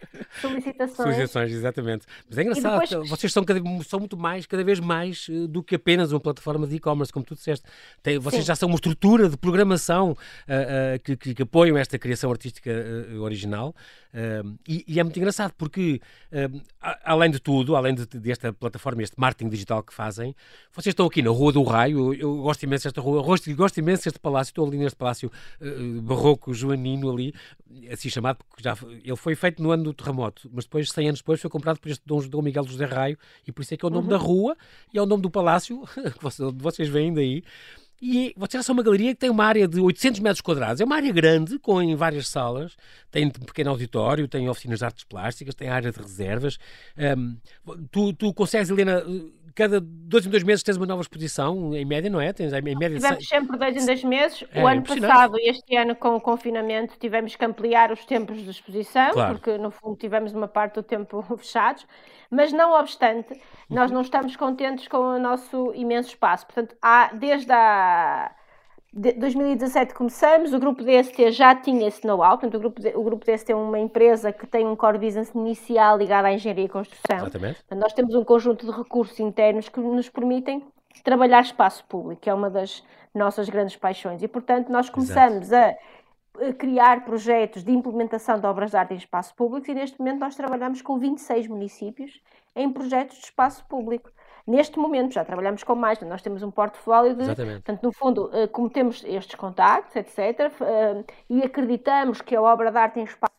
solicitações. 0.40 0.96
Solicitações, 0.96 1.52
exatamente. 1.52 2.06
Mas 2.28 2.38
é 2.38 2.42
engraçado, 2.42 2.80
depois... 2.80 3.08
vocês 3.08 3.32
são, 3.32 3.44
cada, 3.44 3.60
são 3.84 3.98
muito 4.00 4.16
mais, 4.16 4.46
cada 4.46 4.64
vez 4.64 4.80
mais, 4.80 5.26
eh, 5.30 5.46
do 5.46 5.62
que 5.62 5.74
apenas 5.74 6.12
uma 6.12 6.20
plataforma 6.20 6.66
de 6.66 6.76
e-commerce, 6.76 7.12
como 7.12 7.24
tu 7.24 7.34
disseste. 7.34 7.66
Tem, 8.02 8.18
vocês 8.18 8.42
Sim. 8.42 8.48
já 8.48 8.56
são 8.56 8.68
uma 8.68 8.74
estrutura 8.74 9.28
de 9.28 9.36
programação 9.36 10.10
uh, 10.10 10.14
uh, 10.14 11.00
que, 11.02 11.16
que, 11.16 11.34
que, 11.34 11.42
apoiam 11.42 11.76
esta 11.76 11.98
criação 11.98 12.30
artística 12.30 12.70
uh, 12.70 13.20
original. 13.20 13.74
E, 14.66 14.82
e, 14.88 14.98
é 14.98 15.02
muito 15.04 15.18
engraçado 15.18 15.52
porque, 15.58 16.00
além 17.04 17.30
de 17.30 17.38
tudo, 17.38 17.76
além 17.76 17.94
de, 17.94 18.06
desta 18.06 18.50
plataforma, 18.50 19.02
este 19.02 19.20
marketing 19.20 19.50
digital 19.50 19.82
que 19.82 19.92
fazem, 19.92 20.34
vocês 20.72 20.92
estão 20.92 21.04
aqui 21.04 21.20
na 21.20 21.28
Rua 21.28 21.52
do 21.52 21.62
Raio. 21.62 21.98
Eu, 21.98 22.14
eu 22.14 22.36
gosto 22.38 22.62
imenso 22.62 22.84
desta 22.84 22.98
rua, 22.98 23.22
gosto, 23.22 23.54
gosto 23.54 23.76
imenso 23.76 24.04
deste 24.04 24.18
palácio. 24.18 24.52
Estou 24.52 24.66
ali 24.66 24.78
neste 24.78 24.96
palácio 24.96 25.30
barroco 26.02 26.54
joanino 26.54 27.12
ali, 27.12 27.34
assim 27.92 28.08
chamado, 28.08 28.38
porque 28.48 28.62
já 28.62 28.74
ele 29.04 29.16
foi 29.16 29.34
feito 29.34 29.62
no 29.62 29.70
ano 29.70 29.85
do 29.86 29.94
terremoto, 29.94 30.50
mas 30.52 30.64
depois, 30.64 30.90
100 30.90 31.08
anos 31.08 31.20
depois, 31.20 31.40
foi 31.40 31.50
comprado 31.50 31.78
por 31.78 31.90
este 31.90 32.02
Dom, 32.04 32.20
Dom 32.28 32.42
Miguel 32.42 32.64
José 32.64 32.84
Raio, 32.84 33.18
e 33.46 33.52
por 33.52 33.62
isso 33.62 33.74
é 33.74 33.76
que 33.76 33.84
é 33.84 33.88
o 33.88 33.90
nome 33.90 34.04
uhum. 34.04 34.10
da 34.10 34.16
rua 34.16 34.56
e 34.92 34.98
é 34.98 35.02
o 35.02 35.06
nome 35.06 35.22
do 35.22 35.30
palácio, 35.30 35.82
que 35.94 36.52
vocês 36.54 36.88
veem 36.88 37.12
daí. 37.12 37.42
E 38.00 38.34
vocês 38.36 38.64
são 38.64 38.74
uma 38.74 38.82
galeria 38.82 39.14
que 39.14 39.20
tem 39.20 39.30
uma 39.30 39.44
área 39.44 39.66
de 39.66 39.80
800 39.80 40.20
metros 40.20 40.40
quadrados. 40.40 40.80
É 40.80 40.84
uma 40.84 40.96
área 40.96 41.12
grande, 41.12 41.58
com 41.58 41.80
em 41.80 41.94
várias 41.94 42.28
salas. 42.28 42.76
Tem 43.10 43.26
um 43.26 43.30
pequeno 43.30 43.70
auditório, 43.70 44.28
tem 44.28 44.48
oficinas 44.48 44.80
de 44.80 44.84
artes 44.84 45.04
plásticas, 45.04 45.54
tem 45.54 45.68
área 45.68 45.90
de 45.90 45.98
reservas. 45.98 46.58
Um, 46.96 47.36
tu, 47.90 48.12
tu 48.12 48.34
consegues, 48.34 48.68
Helena, 48.68 49.02
cada 49.56 49.80
dois 49.80 50.26
em 50.26 50.30
dois 50.30 50.42
meses 50.42 50.62
tens 50.62 50.76
uma 50.76 50.84
nova 50.84 51.00
exposição, 51.00 51.74
em 51.74 51.84
média, 51.84 52.10
não 52.10 52.20
é? 52.20 52.30
Tens, 52.32 52.52
em 52.52 52.60
média, 52.60 52.90
tivemos 52.90 53.26
sempre 53.26 53.56
dois 53.56 53.82
em 53.82 53.86
dois 53.86 54.04
meses. 54.04 54.44
É, 54.52 54.62
o 54.62 54.66
ano 54.66 54.82
passado 54.82 55.38
e 55.38 55.48
este 55.48 55.74
ano, 55.74 55.96
com 55.96 56.14
o 56.14 56.20
confinamento, 56.20 56.94
tivemos 57.00 57.34
que 57.34 57.44
ampliar 57.44 57.90
os 57.90 58.04
tempos 58.04 58.36
de 58.36 58.50
exposição, 58.50 59.10
claro. 59.12 59.34
porque 59.34 59.56
no 59.56 59.70
fundo 59.70 59.96
tivemos 59.96 60.34
uma 60.34 60.46
parte 60.46 60.74
do 60.74 60.82
tempo 60.82 61.22
fechados. 61.38 61.86
Mas 62.30 62.52
não 62.52 62.72
obstante, 62.72 63.40
nós 63.70 63.90
não 63.90 64.00
estamos 64.00 64.36
contentes 64.36 64.88
com 64.88 64.98
o 64.98 65.18
nosso 65.18 65.72
imenso 65.74 66.10
espaço. 66.10 66.44
Portanto, 66.44 66.76
há, 66.82 67.12
desde 67.14 67.52
a 67.86 68.30
2017 68.92 69.92
começamos, 69.92 70.54
o 70.54 70.58
grupo 70.58 70.82
DST 70.82 71.30
já 71.30 71.54
tinha 71.54 71.86
esse 71.86 72.06
know-how, 72.06 72.38
portanto 72.38 72.54
o 72.54 72.58
grupo, 72.58 72.80
o 72.98 73.02
grupo 73.02 73.26
DST 73.26 73.52
é 73.52 73.54
uma 73.54 73.78
empresa 73.78 74.32
que 74.32 74.46
tem 74.46 74.66
um 74.66 74.74
core 74.74 74.98
business 74.98 75.30
inicial 75.34 75.98
ligado 75.98 76.24
à 76.24 76.32
engenharia 76.32 76.64
e 76.64 76.68
construção. 76.68 77.18
Exatamente. 77.18 77.56
Portanto, 77.56 77.80
nós 77.80 77.92
temos 77.92 78.14
um 78.14 78.24
conjunto 78.24 78.64
de 78.64 78.72
recursos 78.72 79.20
internos 79.20 79.68
que 79.68 79.80
nos 79.80 80.08
permitem 80.08 80.62
trabalhar 81.04 81.42
espaço 81.42 81.84
público, 81.84 82.22
que 82.22 82.30
é 82.30 82.34
uma 82.34 82.48
das 82.48 82.82
nossas 83.14 83.50
grandes 83.50 83.76
paixões. 83.76 84.22
E, 84.22 84.28
portanto, 84.28 84.70
nós 84.70 84.88
começamos 84.88 85.48
Exato. 85.52 85.78
a 86.40 86.52
criar 86.54 87.04
projetos 87.04 87.62
de 87.62 87.72
implementação 87.72 88.40
de 88.40 88.46
obras 88.46 88.70
de 88.70 88.78
arte 88.78 88.94
em 88.94 88.96
espaço 88.96 89.34
público 89.34 89.70
e 89.70 89.74
neste 89.74 89.98
momento 89.98 90.20
nós 90.20 90.34
trabalhamos 90.34 90.80
com 90.80 90.98
26 90.98 91.48
municípios 91.48 92.20
em 92.54 92.72
projetos 92.72 93.18
de 93.18 93.24
espaço 93.24 93.64
público. 93.66 94.10
Neste 94.46 94.78
momento 94.78 95.12
já 95.12 95.24
trabalhamos 95.24 95.64
com 95.64 95.74
mais, 95.74 96.00
nós 96.02 96.22
temos 96.22 96.42
um 96.42 96.50
portfólio 96.50 97.14
de. 97.14 97.22
Exatamente. 97.22 97.62
Portanto, 97.62 97.82
no 97.82 97.92
fundo, 97.92 98.30
eh, 98.32 98.46
como 98.46 98.70
temos 98.70 99.02
estes 99.04 99.34
contactos, 99.34 99.96
etc., 99.96 100.52
eh, 100.60 101.04
e 101.28 101.42
acreditamos 101.42 102.20
que 102.20 102.36
a 102.36 102.40
obra 102.40 102.70
de 102.70 102.78
arte 102.78 103.00
em 103.00 103.04
espaço 103.04 103.34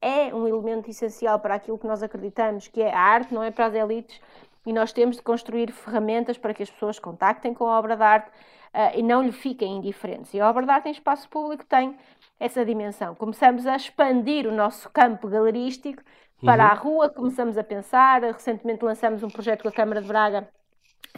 é 0.00 0.34
um 0.34 0.48
elemento 0.48 0.88
essencial 0.88 1.38
para 1.38 1.54
aquilo 1.54 1.78
que 1.78 1.86
nós 1.86 2.02
acreditamos, 2.02 2.66
que 2.68 2.80
é 2.80 2.94
a 2.94 2.98
arte, 2.98 3.34
não 3.34 3.42
é 3.42 3.50
para 3.50 3.66
as 3.66 3.74
elites, 3.74 4.20
e 4.64 4.72
nós 4.72 4.92
temos 4.92 5.16
de 5.16 5.22
construir 5.22 5.72
ferramentas 5.72 6.38
para 6.38 6.54
que 6.54 6.62
as 6.62 6.70
pessoas 6.70 6.98
contactem 6.98 7.52
com 7.52 7.66
a 7.66 7.78
obra 7.78 7.96
de 7.96 8.02
arte 8.02 8.28
uh, 8.28 8.96
e 8.98 9.02
não 9.02 9.22
lhe 9.22 9.32
fiquem 9.32 9.76
indiferentes. 9.76 10.32
E 10.34 10.40
a 10.40 10.48
obra 10.48 10.64
de 10.64 10.70
arte 10.70 10.88
em 10.88 10.92
espaço 10.92 11.28
público 11.28 11.64
tem 11.64 11.96
essa 12.38 12.64
dimensão. 12.64 13.14
Começamos 13.14 13.66
a 13.66 13.76
expandir 13.76 14.46
o 14.46 14.52
nosso 14.52 14.88
campo 14.90 15.28
galerístico 15.28 16.02
para 16.44 16.64
uhum. 16.64 16.70
a 16.70 16.74
rua, 16.74 17.08
começamos 17.08 17.58
a 17.58 17.64
pensar. 17.64 18.22
Recentemente 18.22 18.84
lançamos 18.84 19.22
um 19.22 19.28
projeto 19.28 19.62
com 19.62 19.68
a 19.68 19.72
Câmara 19.72 20.00
de 20.00 20.08
Braga 20.08 20.48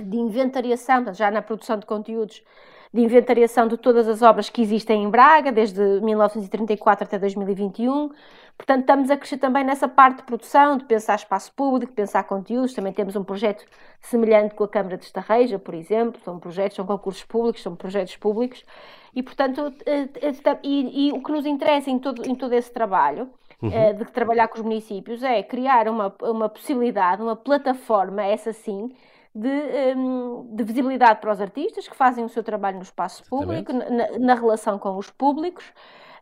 de 0.00 0.16
inventariação, 0.16 1.12
já 1.12 1.30
na 1.30 1.42
produção 1.42 1.78
de 1.78 1.84
conteúdos, 1.84 2.42
de 2.92 3.02
inventariação 3.02 3.68
de 3.68 3.76
todas 3.76 4.08
as 4.08 4.22
obras 4.22 4.48
que 4.48 4.62
existem 4.62 5.04
em 5.04 5.10
Braga, 5.10 5.52
desde 5.52 5.80
1934 6.00 7.04
até 7.04 7.18
2021. 7.18 8.10
Portanto, 8.56 8.80
estamos 8.80 9.10
a 9.10 9.16
crescer 9.16 9.38
também 9.38 9.64
nessa 9.64 9.88
parte 9.88 10.18
de 10.18 10.22
produção, 10.24 10.76
de 10.76 10.84
pensar 10.84 11.14
espaço 11.14 11.52
público, 11.52 11.92
de 11.92 11.96
pensar 11.96 12.24
conteúdos. 12.24 12.74
Também 12.74 12.92
temos 12.92 13.14
um 13.14 13.24
projeto 13.24 13.64
semelhante 14.00 14.54
com 14.54 14.64
a 14.64 14.68
Câmara 14.68 14.96
de 14.96 15.04
Estarreja, 15.04 15.58
por 15.58 15.74
exemplo. 15.74 16.20
São 16.24 16.38
projetos, 16.38 16.76
são 16.76 16.86
concursos 16.86 17.24
públicos, 17.24 17.62
são 17.62 17.76
projetos 17.76 18.16
públicos. 18.16 18.64
E, 19.14 19.22
portanto, 19.22 19.72
eh, 19.86 20.08
eh, 20.20 20.58
e, 20.62 21.08
e 21.08 21.12
o 21.12 21.22
que 21.22 21.32
nos 21.32 21.46
interessa 21.46 21.90
em 21.90 21.98
todo, 21.98 22.26
em 22.28 22.34
todo 22.34 22.52
esse 22.52 22.72
trabalho 22.72 23.30
uhum. 23.62 23.70
Eh, 23.72 23.92
de 23.92 24.04
trabalhar 24.06 24.48
com 24.48 24.56
os 24.56 24.62
municípios 24.62 25.22
é 25.22 25.42
criar 25.42 25.88
uma, 25.88 26.14
uma 26.22 26.48
possibilidade, 26.48 27.22
uma 27.22 27.36
plataforma, 27.36 28.22
essa 28.22 28.52
sim, 28.52 28.90
de, 29.34 29.48
um, 29.96 30.54
de, 30.54 30.64
visibilidade 30.64 31.20
para 31.20 31.32
os 31.32 31.40
artistas 31.40 31.86
que 31.86 31.96
fazem 31.96 32.24
o 32.24 32.28
seu 32.28 32.42
trabalho 32.42 32.76
no 32.76 32.82
espaço 32.82 33.22
público, 33.28 33.72
na, 33.72 34.18
na, 34.18 34.34
relação 34.34 34.78
com 34.78 34.96
os 34.96 35.10
públicos. 35.10 35.64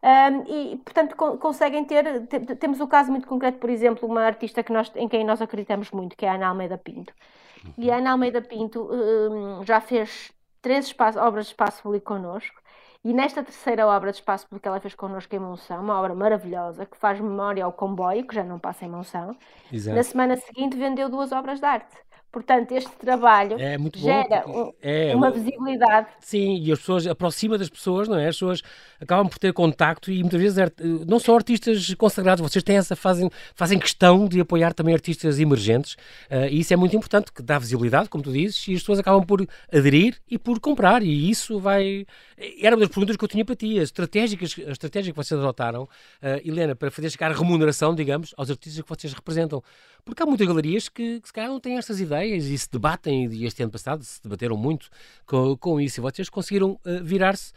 Um, 0.02 0.44
e, 0.46 0.76
portanto, 0.76 1.16
conseguem 1.16 1.84
ter. 1.84 2.26
Temos 2.58 2.80
o 2.80 2.86
caso 2.86 3.10
muito 3.10 3.26
concreto, 3.26 3.58
por 3.58 3.70
exemplo, 3.70 4.08
uma 4.08 4.22
artista 4.22 4.62
que 4.62 4.72
nós, 4.72 4.92
em 4.94 5.08
quem 5.08 5.24
nós 5.24 5.42
acreditamos 5.42 5.90
muito, 5.90 6.16
que 6.16 6.24
é 6.24 6.28
a 6.28 6.34
Ana 6.34 6.48
Almeida 6.48 6.78
Pinto. 6.78 7.12
Uhum. 7.64 7.72
E 7.78 7.90
a 7.90 7.96
Ana 7.96 8.12
Almeida 8.12 8.40
Pinto 8.40 8.88
um, 8.92 9.64
já 9.64 9.80
fez 9.80 10.30
três 10.62 10.86
espaço, 10.86 11.18
obras 11.18 11.46
de 11.46 11.52
espaço 11.52 11.82
público 11.82 12.06
connosco. 12.06 12.60
E 13.04 13.12
nesta 13.14 13.42
terceira 13.42 13.86
obra 13.86 14.10
de 14.10 14.18
espaço 14.18 14.46
público 14.46 14.62
que 14.62 14.68
ela 14.68 14.80
fez 14.80 14.94
connosco 14.94 15.34
em 15.34 15.38
Monção, 15.38 15.80
uma 15.82 15.98
obra 15.98 16.14
maravilhosa 16.14 16.84
que 16.84 16.96
faz 16.96 17.20
memória 17.20 17.64
ao 17.64 17.72
comboio, 17.72 18.26
que 18.26 18.34
já 18.34 18.44
não 18.44 18.58
passa 18.58 18.84
em 18.84 18.90
Monção, 18.90 19.36
Exato. 19.72 19.96
na 19.96 20.02
semana 20.02 20.36
seguinte 20.36 20.76
vendeu 20.76 21.08
duas 21.08 21.32
obras 21.32 21.60
de 21.60 21.66
arte. 21.66 21.96
Portanto, 22.30 22.72
este 22.72 22.90
trabalho 22.90 23.56
é 23.58 23.78
gera 23.96 24.44
um, 24.46 24.70
é, 24.82 25.16
uma 25.16 25.30
visibilidade. 25.30 26.08
Sim, 26.20 26.58
e 26.62 26.70
as 26.70 26.78
pessoas 26.78 27.06
aproxima 27.06 27.56
das 27.56 27.70
pessoas, 27.70 28.06
não 28.06 28.18
é? 28.18 28.28
As 28.28 28.36
pessoas 28.36 28.62
acabam 29.00 29.26
por 29.26 29.38
ter 29.38 29.52
contacto 29.54 30.10
e 30.12 30.20
muitas 30.20 30.40
vezes 30.40 30.58
não 31.06 31.18
são 31.18 31.34
artistas 31.34 31.94
consagrados, 31.94 32.42
vocês 32.42 32.62
têm 32.62 32.76
essa 32.76 32.94
fazem 32.94 33.30
fazem 33.54 33.78
questão 33.78 34.28
de 34.28 34.40
apoiar 34.40 34.74
também 34.74 34.94
artistas 34.94 35.40
emergentes 35.40 35.94
uh, 36.30 36.46
e 36.50 36.60
isso 36.60 36.72
é 36.74 36.76
muito 36.76 36.94
importante, 36.94 37.32
que 37.32 37.42
dá 37.42 37.58
visibilidade, 37.58 38.10
como 38.10 38.22
tu 38.22 38.30
dizes, 38.30 38.68
e 38.68 38.74
as 38.74 38.80
pessoas 38.80 38.98
acabam 38.98 39.24
por 39.24 39.46
aderir 39.72 40.16
e 40.30 40.38
por 40.38 40.60
comprar 40.60 41.02
e 41.02 41.30
isso 41.30 41.58
vai 41.58 42.06
era 42.60 42.76
uma 42.76 42.80
das 42.80 42.88
perguntas 42.88 43.16
que 43.16 43.24
eu 43.24 43.28
tinha 43.28 43.44
para 43.44 43.56
ti, 43.56 43.78
as 43.78 43.84
estratégicas, 43.84 44.54
a 44.66 44.70
estratégia 44.70 45.12
que 45.12 45.16
vocês 45.16 45.38
adotaram, 45.38 45.84
uh, 45.84 45.88
Helena, 46.44 46.74
para 46.74 46.90
fazer 46.90 47.10
chegar 47.10 47.32
remuneração, 47.32 47.94
digamos, 47.94 48.34
aos 48.36 48.50
artistas 48.50 48.82
que 48.82 48.88
vocês 48.88 49.12
representam. 49.12 49.62
Porque 50.08 50.22
há 50.22 50.26
muitas 50.26 50.46
galerias 50.46 50.88
que, 50.88 51.20
que 51.20 51.28
se 51.28 51.32
calhar 51.34 51.50
não 51.50 51.60
têm 51.60 51.76
estas 51.76 52.00
ideias 52.00 52.46
e 52.46 52.56
se 52.56 52.66
debatem, 52.70 53.30
e 53.30 53.44
este 53.44 53.62
ano 53.62 53.70
passado 53.70 54.02
se 54.02 54.22
debateram 54.22 54.56
muito 54.56 54.88
com, 55.26 55.54
com 55.54 55.78
isso, 55.78 56.00
e 56.00 56.02
vocês 56.02 56.30
conseguiram 56.30 56.80
uh, 56.86 57.04
virar-se. 57.04 57.52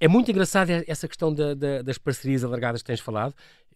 É 0.00 0.08
muito 0.08 0.30
engraçada 0.30 0.82
essa 0.86 1.06
questão 1.06 1.30
da, 1.30 1.52
da, 1.52 1.82
das 1.82 1.98
parcerias 1.98 2.42
alargadas 2.42 2.80
que 2.80 2.86
tens 2.86 3.00
falado, 3.00 3.34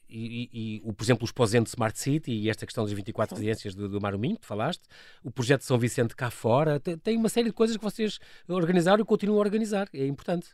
e, 0.08 0.48
e, 0.54 0.76
e, 0.88 0.92
por 0.94 1.04
exemplo, 1.04 1.24
os 1.24 1.32
Posente 1.32 1.68
Smart 1.68 1.98
City 1.98 2.32
e 2.32 2.48
esta 2.48 2.64
questão 2.64 2.84
das 2.84 2.94
24 2.94 3.34
residências 3.36 3.74
do, 3.74 3.90
do 3.90 4.00
Maruminho, 4.00 4.38
que 4.38 4.46
falaste, 4.46 4.84
o 5.22 5.30
projeto 5.30 5.60
de 5.60 5.66
São 5.66 5.78
Vicente 5.78 6.16
cá 6.16 6.30
fora, 6.30 6.80
tem, 6.80 6.96
tem, 6.96 7.16
uma 7.18 7.28
série 7.28 7.48
de 7.48 7.52
coisas 7.52 7.76
que 7.76 7.84
vocês 7.84 8.18
organizaram 8.48 9.02
e 9.02 9.04
continuam 9.04 9.36
a 9.36 9.40
organizar, 9.40 9.86
é 9.92 10.06
importante. 10.06 10.48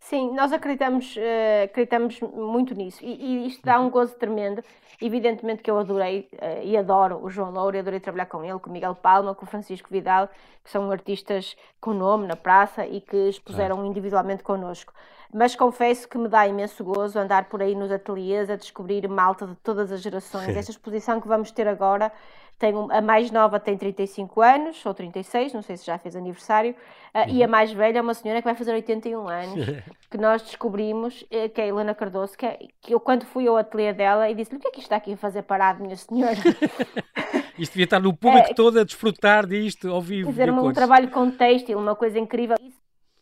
Sim, 0.00 0.32
nós 0.32 0.52
acreditamos, 0.52 1.16
uh, 1.16 1.64
acreditamos 1.64 2.20
muito 2.20 2.74
nisso 2.74 3.04
e, 3.04 3.12
e, 3.12 3.46
isto 3.48 3.64
dá 3.64 3.80
um 3.80 3.84
uhum. 3.84 3.90
gozo 3.90 4.14
tremendo. 4.14 4.62
Evidentemente 5.00 5.62
que 5.62 5.70
eu 5.70 5.78
adorei 5.78 6.28
uh, 6.34 6.64
e 6.64 6.76
adoro 6.76 7.22
o 7.22 7.28
João 7.28 7.50
Louro, 7.50 7.78
adorei 7.78 8.00
trabalhar 8.00 8.26
com 8.26 8.42
ele, 8.42 8.58
com 8.58 8.70
o 8.70 8.72
Miguel 8.72 8.94
Palma, 8.94 9.34
com 9.34 9.44
o 9.44 9.48
Francisco 9.48 9.88
Vidal, 9.90 10.28
que 10.64 10.70
são 10.70 10.90
artistas 10.90 11.56
com 11.80 11.92
nome 11.92 12.26
na 12.26 12.36
praça 12.36 12.86
e 12.86 13.00
que 13.00 13.28
expuseram 13.28 13.84
individualmente 13.84 14.42
connosco. 14.42 14.92
Mas 15.32 15.54
confesso 15.54 16.08
que 16.08 16.16
me 16.16 16.26
dá 16.26 16.46
imenso 16.46 16.82
gozo 16.82 17.18
andar 17.18 17.48
por 17.48 17.60
aí 17.60 17.74
nos 17.74 17.92
ateliês 17.92 18.48
a 18.48 18.56
descobrir 18.56 19.06
malta 19.08 19.46
de 19.46 19.54
todas 19.56 19.92
as 19.92 20.00
gerações. 20.00 20.56
Esta 20.56 20.70
exposição 20.70 21.20
que 21.20 21.28
vamos 21.28 21.50
ter 21.50 21.68
agora 21.68 22.10
tem 22.58 22.74
um, 22.74 22.90
a 22.90 23.00
mais 23.00 23.30
nova 23.30 23.60
tem 23.60 23.76
35 23.76 24.40
anos, 24.40 24.84
ou 24.84 24.92
36, 24.92 25.52
não 25.52 25.62
sei 25.62 25.76
se 25.76 25.86
já 25.86 25.96
fez 25.96 26.16
aniversário, 26.16 26.74
uh, 27.14 27.18
uhum. 27.20 27.28
e 27.28 27.42
a 27.42 27.46
uhum. 27.46 27.50
mais 27.50 27.72
velha 27.72 27.98
é 27.98 28.02
uma 28.02 28.14
senhora 28.14 28.40
que 28.40 28.44
vai 28.44 28.54
fazer 28.54 28.72
81 28.72 29.28
anos, 29.28 29.66
que 30.10 30.18
nós 30.18 30.42
descobrimos, 30.42 31.22
uh, 31.22 31.48
que 31.54 31.60
é 31.60 31.64
a 31.64 31.66
Helena 31.68 31.94
Cardoso, 31.94 32.36
que, 32.36 32.46
é, 32.46 32.58
que 32.80 32.92
eu 32.92 33.00
quando 33.00 33.24
fui 33.24 33.46
ao 33.46 33.56
ateliê 33.56 33.92
dela 33.92 34.28
e 34.28 34.34
disse-lhe, 34.34 34.58
o 34.58 34.60
que 34.60 34.68
é 34.68 34.70
que 34.70 34.78
isto 34.78 34.86
está 34.86 34.96
aqui 34.96 35.12
a 35.12 35.16
fazer 35.16 35.42
parado, 35.42 35.82
minha 35.82 35.96
senhora? 35.96 36.36
isto 37.56 37.72
devia 37.72 37.84
estar 37.84 38.00
no 38.00 38.16
público 38.16 38.50
é, 38.50 38.54
todo 38.54 38.80
a 38.80 38.84
desfrutar 38.84 39.46
disto 39.46 39.88
ao 39.90 40.00
vivo. 40.00 40.30
Um, 40.30 40.66
um 40.66 40.72
trabalho 40.72 41.10
com 41.10 41.30
têxtil, 41.30 41.78
uma 41.78 41.94
coisa 41.94 42.18
incrível. 42.18 42.56
Isso 42.60 42.77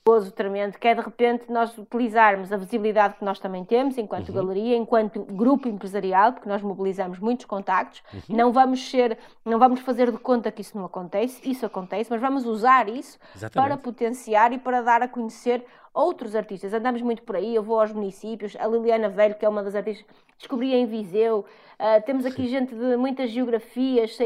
gozo 0.06 0.30
tremendo, 0.30 0.78
que 0.78 0.86
é 0.86 0.94
de 0.94 1.00
repente 1.00 1.50
nós 1.50 1.76
utilizarmos 1.76 2.52
a 2.52 2.56
visibilidade 2.56 3.14
que 3.14 3.24
nós 3.24 3.40
também 3.40 3.64
temos 3.64 3.98
enquanto 3.98 4.28
uhum. 4.28 4.36
galeria, 4.36 4.76
enquanto 4.76 5.20
grupo 5.24 5.68
empresarial, 5.68 6.32
porque 6.32 6.48
nós 6.48 6.62
mobilizamos 6.62 7.18
muitos 7.18 7.44
contactos, 7.44 8.04
uhum. 8.14 8.36
não 8.36 8.52
vamos 8.52 8.88
ser, 8.88 9.18
não 9.44 9.58
vamos 9.58 9.80
fazer 9.80 10.12
de 10.12 10.18
conta 10.18 10.52
que 10.52 10.60
isso 10.60 10.78
não 10.78 10.84
acontece, 10.84 11.40
isso 11.48 11.66
acontece, 11.66 12.08
mas 12.08 12.20
vamos 12.20 12.46
usar 12.46 12.88
isso 12.88 13.18
Exatamente. 13.34 13.68
para 13.68 13.76
potenciar 13.82 14.52
e 14.52 14.58
para 14.58 14.80
dar 14.80 15.02
a 15.02 15.08
conhecer 15.08 15.64
outros 15.96 16.36
artistas. 16.36 16.74
Andamos 16.74 17.00
muito 17.00 17.22
por 17.22 17.36
aí, 17.36 17.54
eu 17.54 17.62
vou 17.62 17.80
aos 17.80 17.92
municípios, 17.92 18.54
a 18.60 18.66
Liliana 18.66 19.08
Velho, 19.08 19.34
que 19.34 19.46
é 19.46 19.48
uma 19.48 19.62
das 19.62 19.74
artistas, 19.74 20.06
descobri 20.36 20.74
em 20.74 20.84
Viseu, 20.86 21.44
uh, 21.80 22.02
temos 22.04 22.26
aqui 22.26 22.42
Sim. 22.42 22.48
gente 22.48 22.74
de 22.74 22.96
muitas 22.96 23.30
geografias, 23.30 24.14
sa 24.14 24.24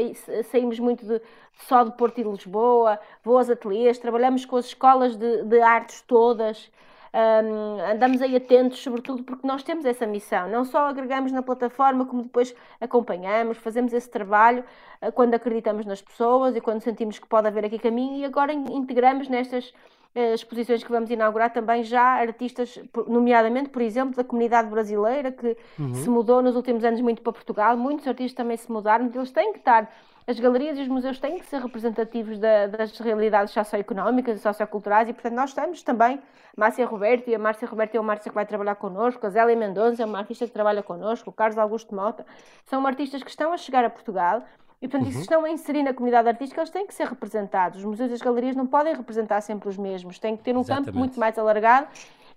saímos 0.51 0.79
muito 0.79 1.05
de, 1.05 1.21
só 1.67 1.83
de 1.83 1.91
Porto 1.93 2.19
e 2.19 2.23
de 2.23 2.29
Lisboa, 2.29 2.99
vou 3.23 3.37
aos 3.37 3.49
ateliês, 3.49 3.97
trabalhamos 3.97 4.45
com 4.45 4.57
as 4.57 4.65
escolas 4.65 5.15
de, 5.15 5.43
de 5.43 5.61
artes 5.61 6.01
todas, 6.01 6.69
um, 7.13 7.91
andamos 7.91 8.21
aí 8.21 8.37
atentos, 8.37 8.79
sobretudo 8.79 9.23
porque 9.23 9.45
nós 9.45 9.63
temos 9.63 9.83
essa 9.83 10.07
missão. 10.07 10.47
Não 10.49 10.63
só 10.63 10.87
agregamos 10.87 11.31
na 11.33 11.43
plataforma, 11.43 12.05
como 12.05 12.23
depois 12.23 12.55
acompanhamos, 12.79 13.57
fazemos 13.57 13.91
esse 13.91 14.09
trabalho 14.09 14.63
uh, 15.01 15.11
quando 15.11 15.33
acreditamos 15.33 15.85
nas 15.85 16.01
pessoas 16.01 16.55
e 16.55 16.61
quando 16.61 16.81
sentimos 16.81 17.19
que 17.19 17.27
pode 17.27 17.47
haver 17.47 17.65
aqui 17.65 17.77
caminho. 17.77 18.15
E 18.15 18.23
agora 18.23 18.53
integramos 18.53 19.27
nestas 19.27 19.73
exposições 20.13 20.83
que 20.83 20.91
vamos 20.91 21.09
inaugurar 21.09 21.51
também 21.53 21.83
já 21.83 22.01
artistas, 22.01 22.77
nomeadamente, 23.07 23.69
por 23.69 23.81
exemplo, 23.81 24.15
da 24.15 24.23
comunidade 24.23 24.69
brasileira 24.69 25.31
que 25.31 25.55
uhum. 25.79 25.93
se 25.93 26.09
mudou 26.09 26.41
nos 26.41 26.55
últimos 26.55 26.83
anos 26.83 26.99
muito 26.99 27.21
para 27.21 27.31
Portugal. 27.31 27.77
Muitos 27.77 28.07
artistas 28.07 28.35
também 28.35 28.57
se 28.57 28.71
mudaram, 28.71 29.09
eles 29.13 29.31
têm 29.31 29.53
que 29.53 29.59
estar 29.59 29.89
as 30.27 30.39
galerias 30.39 30.77
e 30.77 30.81
os 30.81 30.87
museus 30.87 31.19
têm 31.19 31.39
que 31.39 31.45
ser 31.45 31.61
representativos 31.61 32.37
da, 32.37 32.67
das 32.67 32.97
realidades 32.99 33.53
socioeconómicas 33.53 34.37
e 34.37 34.41
socioculturais 34.41 35.09
e, 35.09 35.13
portanto, 35.13 35.33
nós 35.33 35.49
estamos 35.49 35.81
também, 35.81 36.21
Márcia 36.55 36.85
Roberto 36.85 37.29
e 37.29 37.35
a 37.35 37.39
Márcia 37.39 37.67
Roberto 37.67 37.95
é 37.95 37.99
uma 37.99 38.13
artista 38.13 38.29
que 38.29 38.35
vai 38.35 38.45
trabalhar 38.45 38.75
connosco, 38.75 39.25
a 39.25 39.29
Zélia 39.29 39.55
Mendonça 39.55 40.03
é 40.03 40.05
uma 40.05 40.19
artista 40.19 40.45
que 40.45 40.51
trabalha 40.51 40.83
connosco, 40.83 41.29
o 41.29 41.33
Carlos 41.33 41.57
Augusto 41.57 41.95
Mota, 41.95 42.25
são 42.65 42.85
artistas 42.85 43.23
que 43.23 43.29
estão 43.29 43.51
a 43.51 43.57
chegar 43.57 43.83
a 43.83 43.89
Portugal 43.89 44.43
e, 44.81 44.87
portanto, 44.87 45.07
uhum. 45.07 45.13
se 45.13 45.21
estão 45.21 45.45
a 45.45 45.49
inserir 45.49 45.83
na 45.83 45.93
comunidade 45.93 46.27
artística, 46.27 46.59
eles 46.59 46.71
têm 46.71 46.87
que 46.87 46.93
ser 46.93 47.07
representados. 47.07 47.79
Os 47.79 47.85
museus 47.85 48.09
e 48.09 48.13
as 48.15 48.21
galerias 48.21 48.55
não 48.55 48.65
podem 48.65 48.95
representar 48.95 49.39
sempre 49.41 49.69
os 49.69 49.77
mesmos, 49.77 50.17
têm 50.17 50.35
que 50.35 50.43
ter 50.43 50.55
um 50.57 50.61
Exatamente. 50.61 50.87
campo 50.87 50.97
muito 50.97 51.19
mais 51.19 51.37
alargado. 51.37 51.87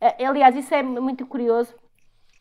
Eh, 0.00 0.26
aliás, 0.26 0.54
isso 0.54 0.74
é 0.74 0.82
muito 0.82 1.26
curioso. 1.26 1.74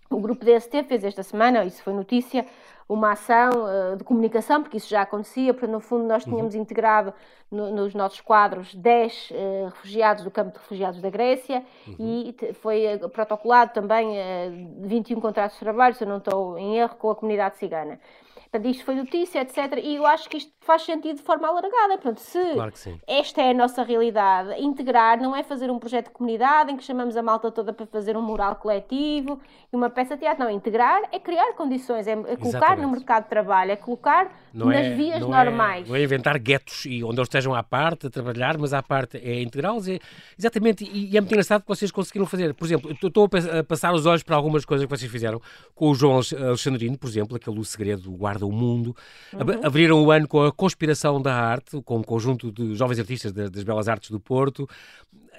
O 0.10 0.20
grupo 0.20 0.44
DST 0.44 0.84
fez 0.84 1.04
esta 1.04 1.24
semana, 1.24 1.64
isso 1.64 1.82
foi 1.82 1.94
notícia, 1.94 2.46
uma 2.88 3.14
ação 3.14 3.50
uh, 3.50 3.96
de 3.96 4.04
comunicação, 4.04 4.62
porque 4.62 4.78
isso 4.78 4.90
já 4.90 5.02
acontecia, 5.02 5.54
porque 5.54 5.68
no 5.68 5.80
fundo 5.80 6.04
nós 6.04 6.24
tínhamos 6.24 6.54
uhum. 6.54 6.62
integrado 6.62 7.14
no, 7.50 7.72
nos 7.72 7.96
nossos 7.96 8.20
quadros 8.20 8.76
10 8.76 9.14
uh, 9.14 9.34
eh, 9.34 9.66
refugiados 9.66 10.24
do 10.24 10.30
campo 10.30 10.52
de 10.52 10.60
refugiados 10.60 11.02
da 11.02 11.10
Grécia 11.10 11.64
uhum. 11.88 11.96
e 12.00 12.36
foi 12.56 12.96
uh, 12.96 13.10
protocolado 13.10 13.74
também 13.74 14.10
uh, 14.10 14.88
21 14.88 15.20
contratos 15.22 15.58
de 15.58 15.64
trabalho, 15.64 15.96
se 15.96 16.04
eu 16.04 16.08
não 16.08 16.18
estou 16.18 16.58
em 16.58 16.78
erro, 16.78 16.96
com 16.96 17.10
a 17.10 17.16
comunidade 17.16 17.58
cigana. 17.58 18.00
Portanto, 18.54 18.70
isto 18.70 18.86
foi 18.86 18.94
notícia, 18.94 19.42
etc. 19.42 19.80
E 19.82 19.96
eu 19.96 20.06
acho 20.06 20.30
que 20.30 20.38
isto 20.38 20.52
faz 20.60 20.84
sentido 20.84 21.16
de 21.16 21.24
forma 21.24 21.48
alargada. 21.48 21.98
Portanto, 21.98 22.20
se 22.20 22.54
claro 22.54 22.72
esta 23.08 23.42
é 23.42 23.50
a 23.50 23.54
nossa 23.54 23.82
realidade, 23.82 24.62
integrar 24.62 25.20
não 25.20 25.36
é 25.36 25.42
fazer 25.42 25.72
um 25.72 25.80
projeto 25.80 26.06
de 26.06 26.12
comunidade 26.12 26.72
em 26.72 26.78
que 26.78 26.84
chamamos 26.84 27.18
a 27.18 27.24
malta 27.24 27.50
toda 27.52 27.74
para 27.74 27.88
fazer 27.88 28.16
um 28.16 28.22
mural 28.22 28.56
coletivo 28.58 29.40
e 29.72 29.76
uma 29.76 29.90
peça 29.90 30.14
de 30.14 30.22
teatro. 30.22 30.44
Não, 30.44 30.52
integrar 30.52 31.02
é 31.12 31.18
criar 31.20 31.54
condições, 31.54 32.06
é, 32.08 32.16
colocar 32.16 32.46
Exatamente. 32.46 32.82
no 32.82 32.92
mercado 32.92 33.24
de 33.24 33.30
trabalho, 33.30 33.72
é 33.72 33.76
colocar 33.76 34.32
não 34.54 34.68
nas 34.68 34.86
é, 34.86 34.94
vias 34.94 35.20
não 35.20 35.36
é- 35.36 35.46
normais. 35.46 35.88
É, 35.88 35.90
não 35.90 35.96
é 35.96 36.04
inventar 36.04 36.38
guetos 36.38 36.86
e 36.86 37.04
onde 37.04 37.16
eles 37.16 37.28
estejam 37.28 37.56
à 37.56 37.64
parte 37.64 38.06
a 38.06 38.10
trabalhar, 38.12 38.56
mas 38.60 38.72
à 38.72 38.84
parte 38.84 39.18
é 39.18 39.42
integrá-los. 39.42 39.88
É, 39.88 39.98
exatamente, 40.38 40.84
e, 40.84 41.12
e, 41.12 41.18
é 41.18 41.22
muito 41.22 41.32
engraçado 41.32 41.64
que 41.64 41.68
vocês 41.68 41.90
conseguiram 41.90 42.28
fazer. 42.28 42.54
Por 42.54 42.66
exemplo, 42.66 42.92
estou 42.92 43.26
a 43.26 43.64
passar 43.64 43.96
os 43.96 44.06
olhos 44.06 44.22
para 44.22 44.36
algumas 44.36 44.64
coisas 44.64 44.86
que 44.86 44.96
vocês 44.96 45.12
fizeram 45.12 45.42
com 45.74 45.90
o 45.90 45.96
João 45.96 46.22
Alexandrino, 46.48 46.96
por 47.00 47.08
exemplo, 47.08 47.36
aquele 47.36 47.60
O 47.60 47.66
Segredo 47.66 48.12
Guarda 48.12 48.43
o 48.48 48.52
Mundo. 48.52 48.96
Uhum. 49.34 49.66
Abriram 49.66 50.04
o 50.04 50.12
ano 50.12 50.28
com 50.28 50.44
a 50.44 50.52
Conspiração 50.52 51.22
da 51.22 51.34
Arte, 51.34 51.82
com 51.84 51.98
um 51.98 52.04
conjunto 52.04 52.52
de 52.52 52.76
jovens 52.76 53.00
artistas 53.00 53.32
das 53.32 53.64
Belas 53.64 53.88
Artes 53.88 54.10
do 54.12 54.20
Porto. 54.20 54.68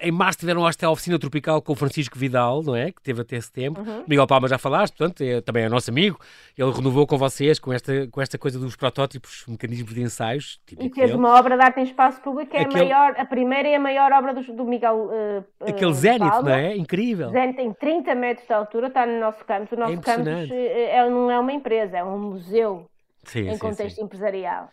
em 0.01 0.11
março 0.11 0.39
tiveram 0.39 0.67
esta 0.67 0.89
oficina 0.89 1.17
tropical 1.17 1.61
com 1.61 1.71
o 1.71 1.75
Francisco 1.75 2.19
Vidal, 2.19 2.61
não 2.61 2.75
é? 2.75 2.91
Que 2.91 3.01
teve 3.01 3.21
até 3.21 3.39
setembro. 3.39 3.81
Uhum. 3.81 4.03
Miguel 4.05 4.27
Palma 4.27 4.45
já 4.47 4.57
falaste, 4.57 4.93
portanto, 4.97 5.21
é, 5.21 5.39
também 5.39 5.63
é 5.63 5.69
nosso 5.69 5.89
amigo. 5.89 6.19
Ele 6.57 6.69
renovou 6.69 7.07
com 7.07 7.17
vocês 7.17 7.59
com 7.59 7.71
esta, 7.71 8.05
com 8.11 8.21
esta 8.21 8.37
coisa 8.37 8.59
dos 8.59 8.75
protótipos, 8.75 9.45
mecanismos 9.47 9.93
de 9.93 10.01
ensaios. 10.01 10.59
E 10.73 10.75
fez 10.75 10.93
dele. 10.93 11.13
uma 11.13 11.33
obra 11.39 11.55
de 11.57 11.63
arte 11.63 11.79
em 11.79 11.83
espaço 11.83 12.19
público, 12.21 12.51
que 12.51 12.57
é 12.57 12.61
Aquele- 12.63 12.91
a, 12.91 12.97
maior, 12.97 13.15
a 13.17 13.25
primeira 13.25 13.69
e 13.69 13.75
a 13.75 13.79
maior 13.79 14.11
obra 14.11 14.33
do, 14.33 14.41
do 14.53 14.65
Miguel 14.65 15.09
uh, 15.09 15.45
Aquele 15.69 16.19
Palma. 16.19 16.41
não 16.41 16.49
é? 16.55 16.75
Incrível. 16.75 17.29
Zénite 17.29 17.55
tem 17.57 17.73
30 17.73 18.13
metros 18.15 18.45
de 18.45 18.53
altura, 18.53 18.87
está 18.87 19.05
no 19.05 19.17
nosso 19.19 19.45
campus. 19.45 19.71
O 19.71 19.75
nosso 19.77 19.93
campus 20.01 20.19
impressionante. 20.27 20.53
eh, 20.53 20.97
é, 20.97 21.09
não 21.09 21.31
é 21.31 21.39
uma 21.39 21.53
empresa, 21.53 21.97
é 21.97 22.03
um 22.03 22.19
museu 22.19 22.85
Sim, 23.25 23.49
em 23.49 23.57
contexto 23.57 23.97
sim. 23.97 24.03
empresarial. 24.03 24.69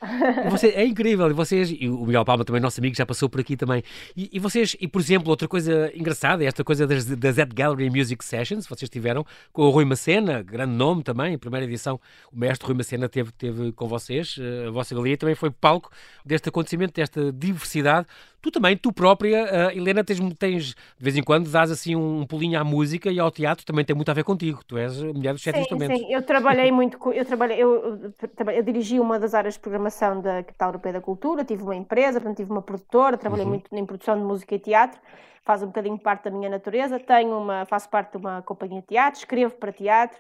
Você- 0.51 0.69
é 0.69 0.85
incrível, 0.85 1.29
e 1.31 1.33
vocês, 1.33 1.71
e 1.71 1.89
o 1.89 2.05
Miguel 2.05 2.25
Palma 2.25 2.45
também, 2.45 2.61
nosso 2.61 2.81
amigo, 2.81 2.97
já 2.97 3.07
passou 3.07 3.29
por 3.29 3.41
aqui 3.41 3.57
também. 3.57 3.83
E, 4.17 4.31
e 4.33 4.39
vocês, 4.39 4.77
e 4.81 4.87
por 4.87 5.01
exemplo, 5.01 5.31
outra 5.31 5.49
coisa 5.49 5.91
engraçada 5.95 6.45
é 6.45 6.47
esta 6.47 6.63
coisa 6.63 6.87
das, 6.87 7.05
das 7.05 7.39
Ed 7.39 7.55
Gallery 7.55 7.91
Music 7.91 8.25
Sessions, 8.25 8.67
vocês 8.67 8.89
tiveram 8.89 9.25
com 9.53 9.63
o 9.63 9.71
Rui 9.71 9.85
Macena, 9.85 10.43
grande 10.43 10.73
nome 10.75 11.03
também, 11.03 11.37
primeira 11.39 11.67
edição, 11.67 12.01
o 12.33 12.39
mestre 12.39 12.67
Rui 12.67 12.77
Macena 12.77 13.09
teve, 13.09 13.33
teve 13.33 13.73
com 13.73 13.87
vocês, 13.89 14.37
eh, 14.39 14.69
a 14.69 14.71
vossa 14.71 14.95
galeria 14.95 15.17
também 15.17 15.35
foi 15.35 15.51
palco 15.51 15.91
deste 16.25 16.49
acontecimento, 16.49 16.95
desta 16.95 17.33
diversidade. 17.33 18.07
Tu 18.43 18.51
também, 18.51 18.77
tu 18.77 18.93
própria, 18.93 19.39
eh, 19.71 19.77
Helena, 19.77 20.03
tens, 20.05 20.19
tens, 20.39 20.65
de 20.75 20.75
vez 20.99 21.17
em 21.17 21.23
quando, 21.23 21.49
dás 21.51 21.71
assim 21.71 21.95
um 21.97 22.27
pulinho 22.27 22.59
à 22.61 22.65
música 22.65 23.11
e 23.11 23.19
ao 23.21 23.31
teatro, 23.31 23.65
também 23.65 23.85
tem 23.85 23.95
muito 23.97 24.11
a 24.11 24.15
ver 24.15 24.25
contigo, 24.25 24.63
tu 24.67 24.77
és 24.77 25.01
a 25.03 25.07
mulher 25.13 25.33
dos 25.33 25.43
sete 25.43 25.61
Sim, 25.61 25.61
instrumentos. 25.61 26.05
sim, 26.05 26.13
eu 26.13 26.23
trabalhei 26.25 26.71
muito, 26.73 26.99
co- 26.99 27.13
eu 27.13 27.25
trabalhei, 27.27 27.59
eu, 27.63 27.85
eu, 27.85 28.51
eu 28.55 28.63
dirigi 28.63 28.99
uma 28.99 29.19
das 29.19 29.35
áreas 29.35 29.55
de 29.55 29.61
programação 29.61 30.21
da 30.21 30.43
Capital 30.43 30.69
Europeia 30.71 30.93
da 30.95 31.01
Cultura, 31.01 31.45
tive 31.45 31.63
uma 31.63 31.75
empresa, 31.77 32.21
portanto 32.21 32.37
tive 32.39 32.51
uma 32.51 32.63
produtora, 32.63 33.19
trabalhei 33.19 33.45
Uhum. 33.45 33.45
muito 33.45 33.75
em 33.75 33.85
produção 33.85 34.17
de 34.17 34.25
música 34.25 34.55
e 34.55 34.59
teatro, 34.59 34.99
faz 35.45 35.63
um 35.63 35.67
bocadinho 35.67 35.99
parte 35.99 36.25
da 36.25 36.31
minha 36.31 36.49
natureza, 36.49 36.99
tenho 36.99 37.37
uma, 37.39 37.67
faço 37.67 37.89
parte 37.91 38.13
de 38.13 38.17
uma 38.19 38.41
companhia 38.43 38.81
de 38.81 38.87
teatro, 38.87 39.19
escrevo 39.21 39.55
para 39.57 39.73
teatro, 39.73 40.19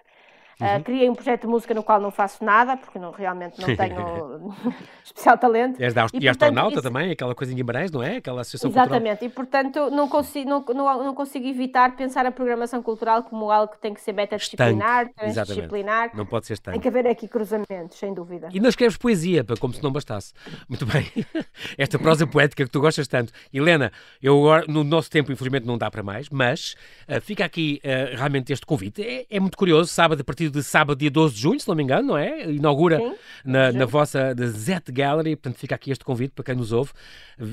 ah, 0.62 0.76
Uhum. 0.76 0.83
criei 0.83 1.11
um 1.11 1.14
projeto 1.14 1.42
de 1.42 1.47
música 1.49 1.75
no 1.75 1.83
qual 1.83 2.00
não 2.00 2.11
faço 2.11 2.45
nada, 2.45 2.76
porque 2.76 2.99
não, 2.99 3.11
realmente 3.11 3.61
não 3.61 3.75
tenho 3.76 4.54
especial 5.04 5.37
talento. 5.38 5.81
És 5.83 5.92
da 5.95 6.07
E, 6.12 6.25
e 6.25 6.28
astronauta 6.28 6.75
isso- 6.75 6.83
também, 6.83 7.11
aquela 7.11 7.35
coisa 7.35 7.52
em 7.52 7.57
Guimarães, 7.57 7.90
não 7.90 8.02
é? 8.02 8.16
Aquela 8.16 8.40
associação 8.42 8.71
cultural. 8.71 8.87
Exatamente, 8.87 9.25
e 9.25 9.28
portanto 9.28 9.90
não 9.90 10.09
consigo, 10.09 10.49
não, 10.49 10.64
não, 10.75 11.04
não 11.04 11.14
consigo 11.14 11.47
evitar 11.47 11.97
pensar 11.97 12.25
a 12.26 12.31
programação 12.31 12.83
cultural 12.83 13.23
como 13.25 13.50
algo 13.50 13.73
que 13.73 13.78
tem 13.81 13.92
que 13.95 14.00
ser 14.00 14.12
metadisciplinar, 14.12 15.09
transdisciplinar. 15.14 16.11
Não 16.14 16.26
pode 16.26 16.47
ser 16.47 16.59
Tem 16.59 16.73
estanque. 16.75 16.78
que 16.81 16.88
haver 16.88 17.07
aqui 17.07 17.28
cruzamentos, 17.28 17.99
sem 17.99 18.12
dúvida. 18.14 18.49
E 18.52 18.61
não 18.61 18.69
escreves 18.69 18.97
poesia, 18.97 19.45
como 19.61 19.73
se 19.75 19.83
não 19.83 19.90
bastasse. 19.92 20.33
Muito 20.69 20.87
bem. 20.87 21.11
Esta 21.76 21.99
prosa 21.99 22.26
poética 22.26 22.64
que 22.64 22.71
tu 22.71 22.81
gostas 22.81 23.07
tanto. 23.09 23.33
Helena, 23.52 23.90
eu 24.23 24.38
agora, 24.38 24.64
no 24.69 24.85
nosso 24.85 25.11
tempo, 25.11 25.33
infelizmente, 25.33 25.66
não 25.66 25.76
dá 25.78 25.90
para 25.90 26.02
mais, 26.02 26.28
mas 26.31 26.75
ah, 27.09 27.21
fica 27.21 27.45
aqui 27.45 27.81
ah, 27.85 28.16
realmente 28.16 28.52
este 28.52 28.64
convite. 28.66 29.02
É, 29.02 29.26
é 29.31 29.40
muito 29.40 29.57
curioso, 29.57 29.90
sábado, 29.92 30.21
a 30.21 30.25
partir 30.25 30.49
de 30.52 30.62
sábado, 30.62 30.99
dia 30.99 31.11
12 31.11 31.35
de 31.35 31.40
junho, 31.40 31.59
se 31.59 31.66
não 31.66 31.75
me 31.75 31.82
engano, 31.82 32.09
não 32.09 32.18
é? 32.18 32.50
Inaugura 32.50 32.99
Sim, 32.99 33.14
na, 33.44 33.73
na 33.73 33.87
vossa 33.87 34.35
Zet 34.47 34.92
Gallery, 34.92 35.35
portanto 35.37 35.59
fica 35.59 35.75
aqui 35.75 35.90
este 35.90 36.04
convite 36.04 36.32
para 36.35 36.44
quem 36.44 36.54
nos 36.54 36.71
ouve. 36.73 36.92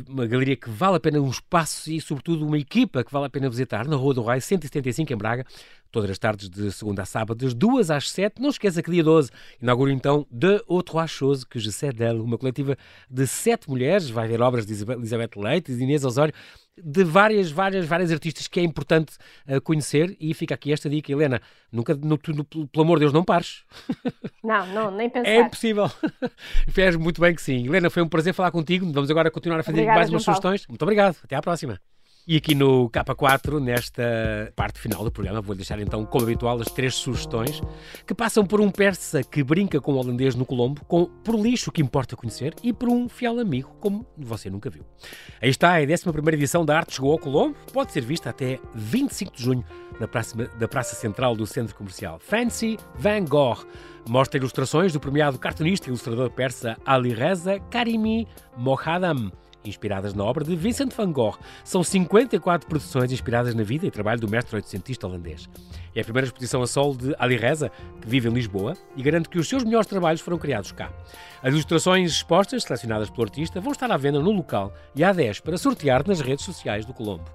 Uma 0.08 0.28
galeria 0.28 0.56
que 0.56 0.70
vale 0.70 0.98
a 0.98 1.00
pena 1.00 1.20
um 1.20 1.30
espaço 1.30 1.90
e, 1.92 2.00
sobretudo, 2.02 2.46
uma 2.46 2.58
equipa 2.58 3.04
que 3.04 3.12
vale 3.12 3.26
a 3.26 3.30
pena 3.30 3.50
visitar 3.50 3.88
na 3.88 3.96
Rua 3.96 4.14
do 4.14 4.22
Raio, 4.22 4.42
175 4.42 5.12
em 5.12 5.18
Braga, 5.18 5.46
todas 5.92 6.10
as 6.12 6.20
tardes 6.20 6.50
de 6.50 6.72
segunda 6.72 7.04
a 7.04 7.06
sábado, 7.06 7.38
das 7.44 7.54
2 7.54 7.90
às 7.90 8.10
7. 8.12 8.42
Não 8.42 8.50
esqueça 8.50 8.84
que 8.84 8.92
dia 8.92 9.04
12 9.04 9.32
inaugura 9.62 9.92
então 9.92 10.28
De 10.30 10.62
Outro 10.68 11.06
Chose, 11.08 11.46
que 11.46 11.60
sais 11.72 11.94
d'elle, 11.94 12.20
uma 12.20 12.38
coletiva 12.38 12.78
de 13.10 13.26
sete 13.26 13.70
mulheres, 13.70 14.10
vai 14.10 14.28
ver 14.28 14.42
obras 14.42 14.66
de 14.66 14.74
Elizabeth 14.74 15.32
Leite, 15.36 15.74
de 15.74 15.84
Inês 15.84 16.04
Osório, 16.04 16.34
de 16.84 17.04
várias, 17.04 17.52
várias, 17.52 17.86
várias 17.86 18.12
artistas 18.12 18.48
que 18.48 18.60
é 18.60 18.64
importante 18.64 19.14
eh, 19.48 19.60
conhecer 19.60 20.16
e 20.20 20.34
fica 20.34 20.54
aqui 20.56 20.72
esta 20.74 20.90
dica, 20.90 21.12
Helena, 21.12 21.42
nunca, 21.72 21.94
no, 21.96 22.20
no- 22.28 22.46
pelo 22.68 22.84
amor 22.84 22.98
de 22.98 23.02
Deus, 23.06 23.14
não 23.14 23.24
pares. 23.24 23.64
Não, 24.42 24.66
não, 24.68 24.90
nem 24.90 25.10
pensar. 25.10 25.30
É 25.30 25.42
impossível. 25.42 25.92
Fez 26.70 26.96
muito 26.96 27.20
bem 27.20 27.36
que 27.36 27.42
sim. 27.42 27.66
Helena, 27.68 27.90
foi 27.90 28.02
um 28.02 28.08
prazer 28.08 28.34
falar 28.34 28.52
contigo. 28.52 28.90
Vamos 28.92 29.12
agora 29.12 29.30
continuar 29.30 29.60
a 29.60 29.64
fazer 29.64 29.80
Obrigada, 29.80 29.98
mais 30.00 30.10
umas 30.10 30.24
Paulo. 30.24 30.38
sugestões. 30.38 30.66
Muito 30.68 30.82
obrigado. 30.82 31.18
Até 31.22 31.36
à 31.36 31.42
próxima. 31.42 31.80
E 32.28 32.38
aqui 32.38 32.54
no 32.54 32.90
K4, 32.90 33.60
nesta 33.60 34.54
parte 34.56 34.80
final 34.80 35.04
do 35.04 35.12
programa, 35.12 35.42
vou 35.42 35.56
deixar 35.56 35.80
então, 35.80 36.06
como 36.06 36.26
habitual, 36.26 36.60
as 36.62 36.68
três 36.68 36.94
sugestões 36.94 37.62
que 38.06 38.14
passam 38.14 38.46
por 38.46 38.62
um 38.62 38.70
persa 38.70 39.24
que 39.24 39.44
brinca 39.44 39.82
com 39.82 39.94
o 39.94 39.98
holandês 39.98 40.36
no 40.36 40.46
Colombo, 40.46 40.86
com, 40.86 41.06
por 41.06 41.36
lixo 41.36 41.72
que 41.72 41.82
importa 41.82 42.16
conhecer 42.16 42.54
e 42.62 42.72
por 42.72 42.88
um 42.88 43.10
fiel 43.10 43.40
amigo, 43.40 43.76
como 43.80 44.06
você 44.16 44.50
nunca 44.50 44.70
viu. 44.70 44.84
Aí 45.42 45.50
está, 45.50 45.76
a 45.76 45.82
11 45.82 46.08
edição 46.34 46.64
da 46.64 46.78
Arte 46.78 46.96
chegou 46.96 47.12
ao 47.12 47.18
Colombo, 47.18 47.56
pode 47.74 47.92
ser 47.92 48.02
vista 48.02 48.30
até 48.30 48.60
25 48.76 49.36
de 49.36 49.44
junho 49.44 49.66
na 50.00 50.08
praça, 50.08 50.36
da 50.38 50.68
Praça 50.68 50.96
Central 50.96 51.36
do 51.36 51.48
Centro 51.48 51.76
Comercial. 51.76 52.20
Fancy 52.20 52.78
Van 52.96 53.26
Gogh 53.26 53.66
mostra 54.08 54.38
ilustrações 54.38 54.94
do 54.94 55.00
premiado 55.00 55.38
cartunista 55.40 55.88
e 55.88 55.90
ilustrador 55.90 56.30
persa 56.30 56.78
Ali 56.86 57.14
Reza 57.14 57.60
Karimi 57.72 58.28
Mohadam, 58.58 59.32
inspiradas 59.64 60.14
na 60.14 60.24
obra 60.24 60.44
de 60.44 60.56
Vincent 60.56 60.94
van 60.96 61.12
Gogh. 61.12 61.38
São 61.64 61.84
54 61.84 62.68
produções 62.68 63.12
inspiradas 63.12 63.54
na 63.56 63.64
vida 63.64 63.86
e 63.86 63.92
trabalho 63.92 64.20
do 64.20 64.30
mestre 64.30 64.56
oitocentista 64.56 65.08
holandês. 65.08 65.50
É 65.96 66.02
a 66.02 66.04
primeira 66.04 66.28
exposição 66.28 66.62
a 66.62 66.68
solo 66.68 66.96
de 66.96 67.16
Ali 67.18 67.36
Reza, 67.36 67.72
que 68.02 68.08
vive 68.08 68.30
em 68.30 68.34
Lisboa, 68.34 68.74
e 68.96 69.02
garante 69.02 69.30
que 69.30 69.40
os 69.40 69.48
seus 69.48 69.64
melhores 69.64 69.88
trabalhos 69.88 70.22
foram 70.22 70.38
criados 70.38 70.72
cá. 70.72 70.92
As 71.42 71.54
ilustrações 71.54 72.12
expostas, 72.12 72.64
selecionadas 72.64 73.10
pelo 73.10 73.24
artista, 73.24 73.60
vão 73.60 73.72
estar 73.72 73.92
à 73.92 73.98
venda 73.98 74.20
no 74.20 74.32
local 74.32 74.74
e 74.96 75.04
há 75.04 75.12
10 75.12 75.40
para 75.42 75.58
sortear 75.58 76.08
nas 76.08 76.22
redes 76.22 76.46
sociais 76.46 76.86
do 76.86 76.94
Colombo. 76.94 77.26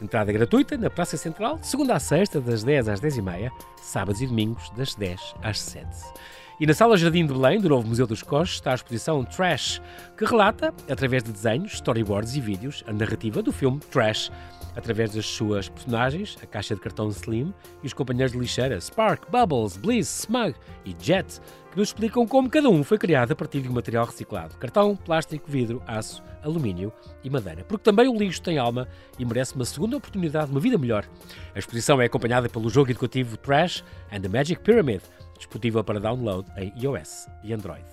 Entrada 0.00 0.32
gratuita 0.32 0.76
na 0.76 0.90
Praça 0.90 1.16
Central, 1.16 1.58
segunda 1.62 1.94
a 1.94 2.00
sexta, 2.00 2.40
das 2.40 2.62
10 2.62 2.88
às 2.88 3.00
10 3.00 3.18
e 3.18 3.22
meia, 3.22 3.52
sábados 3.80 4.20
e 4.20 4.26
domingos, 4.26 4.70
das 4.70 4.94
10 4.94 5.34
às 5.42 5.60
7. 5.60 5.86
E 6.60 6.66
na 6.66 6.72
Sala 6.72 6.96
Jardim 6.96 7.26
de 7.26 7.34
Belém, 7.34 7.60
do 7.60 7.68
novo 7.68 7.88
Museu 7.88 8.06
dos 8.06 8.22
Coches, 8.22 8.54
está 8.54 8.70
a 8.70 8.74
exposição 8.76 9.24
Trash, 9.24 9.82
que 10.16 10.24
relata, 10.24 10.72
através 10.88 11.24
de 11.24 11.32
desenhos, 11.32 11.74
storyboards 11.74 12.36
e 12.36 12.40
vídeos, 12.40 12.84
a 12.86 12.92
narrativa 12.92 13.42
do 13.42 13.50
filme 13.50 13.80
Trash, 13.90 14.30
através 14.76 15.12
das 15.12 15.26
suas 15.26 15.68
personagens, 15.68 16.36
a 16.40 16.46
caixa 16.46 16.76
de 16.76 16.80
cartão 16.80 17.08
Slim 17.08 17.52
e 17.82 17.86
os 17.88 17.92
companheiros 17.92 18.32
de 18.32 18.38
lixeira 18.38 18.80
Spark, 18.80 19.28
Bubbles, 19.32 19.76
Bliss, 19.76 20.20
Smug 20.20 20.54
e 20.84 20.94
Jet, 21.00 21.40
que 21.72 21.76
nos 21.76 21.88
explicam 21.88 22.24
como 22.24 22.48
cada 22.48 22.70
um 22.70 22.84
foi 22.84 22.98
criado 22.98 23.32
a 23.32 23.36
partir 23.36 23.60
de 23.60 23.68
um 23.68 23.72
material 23.72 24.06
reciclado: 24.06 24.56
cartão, 24.56 24.94
plástico, 24.94 25.50
vidro, 25.50 25.82
aço, 25.88 26.22
alumínio 26.40 26.92
e 27.24 27.30
madeira. 27.30 27.64
Porque 27.64 27.82
também 27.82 28.06
o 28.06 28.16
lixo 28.16 28.40
tem 28.40 28.58
alma 28.58 28.86
e 29.18 29.24
merece 29.24 29.56
uma 29.56 29.64
segunda 29.64 29.96
oportunidade, 29.96 30.52
uma 30.52 30.60
vida 30.60 30.78
melhor. 30.78 31.04
A 31.52 31.58
exposição 31.58 32.00
é 32.00 32.04
acompanhada 32.04 32.48
pelo 32.48 32.70
jogo 32.70 32.92
educativo 32.92 33.36
Trash 33.36 33.82
and 34.12 34.20
the 34.20 34.28
Magic 34.28 34.62
Pyramid, 34.62 35.02
disponível 35.36 35.82
para 35.82 36.00
download 36.00 36.50
em 36.56 36.72
iOS 36.76 37.28
e 37.42 37.52
Android. 37.52 37.84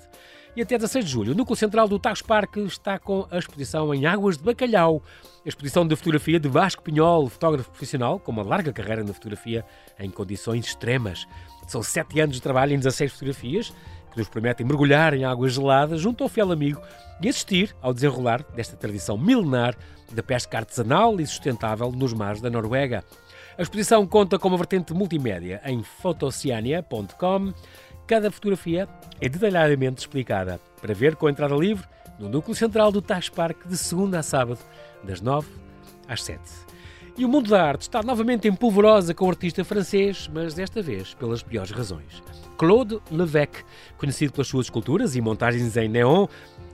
E 0.54 0.62
até 0.62 0.78
16 0.78 1.06
de 1.06 1.12
julho, 1.12 1.32
o 1.32 1.36
núcleo 1.36 1.56
central 1.56 1.88
do 1.88 1.98
Taos 1.98 2.22
Parque 2.22 2.60
está 2.60 3.00
com 3.00 3.26
a 3.32 3.38
exposição 3.38 3.94
em 3.94 4.06
Águas 4.06 4.38
de 4.38 4.44
Bacalhau. 4.44 5.02
A 5.46 5.48
exposição 5.48 5.88
de 5.88 5.96
fotografia 5.96 6.42
de 6.42 6.50
Vasco 6.50 6.84
Pinhol, 6.84 7.30
fotógrafo 7.30 7.70
profissional 7.70 8.20
com 8.20 8.34
uma 8.34 8.44
larga 8.44 8.74
carreira 8.74 9.02
na 9.02 9.14
fotografia 9.14 9.64
em 9.98 10.10
condições 10.10 10.66
extremas. 10.66 11.26
São 11.68 11.82
7 11.82 12.20
anos 12.20 12.36
de 12.36 12.42
trabalho 12.42 12.74
em 12.74 12.78
16 12.78 13.14
fotografias 13.14 13.74
que 14.12 14.18
nos 14.18 14.28
permitem 14.28 14.66
mergulhar 14.66 15.14
em 15.14 15.24
águas 15.24 15.54
geladas 15.54 16.02
junto 16.02 16.22
ao 16.22 16.30
fiel 16.30 16.52
amigo 16.52 16.82
e 17.22 17.30
assistir 17.30 17.74
ao 17.82 17.94
desenrolar 17.94 18.44
desta 18.54 18.76
tradição 18.76 19.18
milenar 19.18 19.78
da 20.12 20.22
pesca 20.22 20.58
artesanal 20.58 21.18
e 21.22 21.26
sustentável 21.26 21.90
nos 21.94 22.14
mares 22.14 22.42
da 22.42 22.50
Noruega. 22.50 23.06
A 23.62 23.64
exposição 23.64 24.08
conta 24.08 24.40
com 24.40 24.48
uma 24.48 24.58
vertente 24.58 24.92
multimédia 24.92 25.62
em 25.64 25.84
fotociania.com. 25.84 27.54
Cada 28.08 28.32
fotografia 28.32 28.90
é 29.22 29.30
detalhadamente 29.30 30.00
explicada 30.00 30.60
para 30.82 30.96
ver 30.96 31.16
com 31.16 31.28
a 31.28 31.30
entrada 31.30 31.54
livre 31.54 31.88
no 32.18 32.28
núcleo 32.28 32.56
central 32.56 32.92
do 32.92 33.04
Tax 33.04 33.30
Park 33.30 33.68
de 33.68 33.78
segunda 33.78 34.18
a 34.18 34.24
sábado, 34.24 34.58
das 35.04 35.22
9 35.22 35.48
às 36.08 36.24
7. 36.24 36.42
E 37.16 37.24
o 37.24 37.30
mundo 37.30 37.52
da 37.52 37.64
arte 37.64 37.84
está 37.84 38.02
novamente 38.02 38.48
em 38.48 38.56
polvorosa 38.56 39.14
com 39.14 39.28
o 39.28 39.30
artista 39.30 39.64
francês, 39.64 40.28
mas 40.34 40.56
desta 40.56 40.82
vez 40.82 41.14
pelas 41.14 41.44
piores 41.44 41.70
razões. 41.70 42.24
Claude 42.58 43.00
Levesque, 43.12 43.64
conhecido 43.96 44.34
pelas 44.34 44.48
suas 44.48 44.66
esculturas 44.66 45.16
e 45.16 45.22
montagens 45.22 45.78
em 45.78 45.88
neon, 45.88 46.26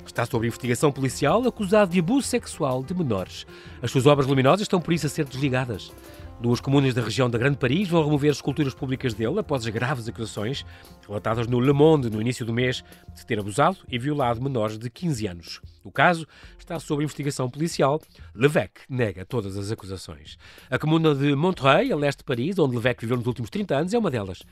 está 0.06 0.26
sob 0.26 0.48
investigação 0.48 0.90
policial 0.90 1.46
acusado 1.46 1.92
de 1.92 2.00
abuso 2.00 2.28
sexual 2.28 2.82
de 2.82 2.96
menores. 2.96 3.46
As 3.82 3.92
suas 3.92 4.06
obras 4.06 4.26
luminosas 4.26 4.62
estão 4.62 4.80
por 4.80 4.94
isso 4.94 5.06
a 5.06 5.10
ser 5.10 5.26
desligadas. 5.26 5.92
Duas 6.40 6.60
comunas 6.60 6.94
da 6.94 7.02
região 7.02 7.28
da 7.28 7.38
Grande 7.40 7.58
Paris 7.58 7.90
vão 7.90 8.04
remover 8.04 8.30
as 8.30 8.38
esculturas 8.38 8.72
públicas 8.72 9.16
dele 9.16 9.40
após 9.40 9.66
as 9.66 9.74
graves 9.74 10.08
acusações 10.08 10.64
relatadas 11.08 11.48
no 11.48 11.60
Le 11.60 11.74
Monde 11.74 12.12
no 12.12 12.22
início 12.22 12.46
do 12.46 12.54
mês 12.54 12.84
de 13.16 13.26
ter 13.26 13.40
abusado 13.40 13.78
e 13.90 13.98
violado 13.98 14.40
menores 14.40 14.78
de 14.78 14.88
15 14.88 15.26
anos. 15.26 15.62
O 15.84 15.92
caso 15.92 16.28
está 16.60 16.80
sob 16.80 17.04
investigação 17.04 17.50
policial. 17.50 18.00
Levesque 18.36 18.82
nega 18.88 19.26
todas 19.26 19.58
as 19.58 19.72
acusações. 19.72 20.38
A 20.70 20.78
comuna 20.78 21.16
de 21.16 21.36
Montreuil, 21.36 21.92
a 21.92 21.98
leste 21.98 22.20
de 22.20 22.26
Paris, 22.26 22.60
onde 22.60 22.76
Levesque 22.76 23.02
viveu 23.02 23.18
nos 23.18 23.26
últimos 23.26 23.50
30 23.50 23.76
anos, 23.76 23.94
é 23.96 23.98
uma 23.98 24.12
delas. 24.12 24.44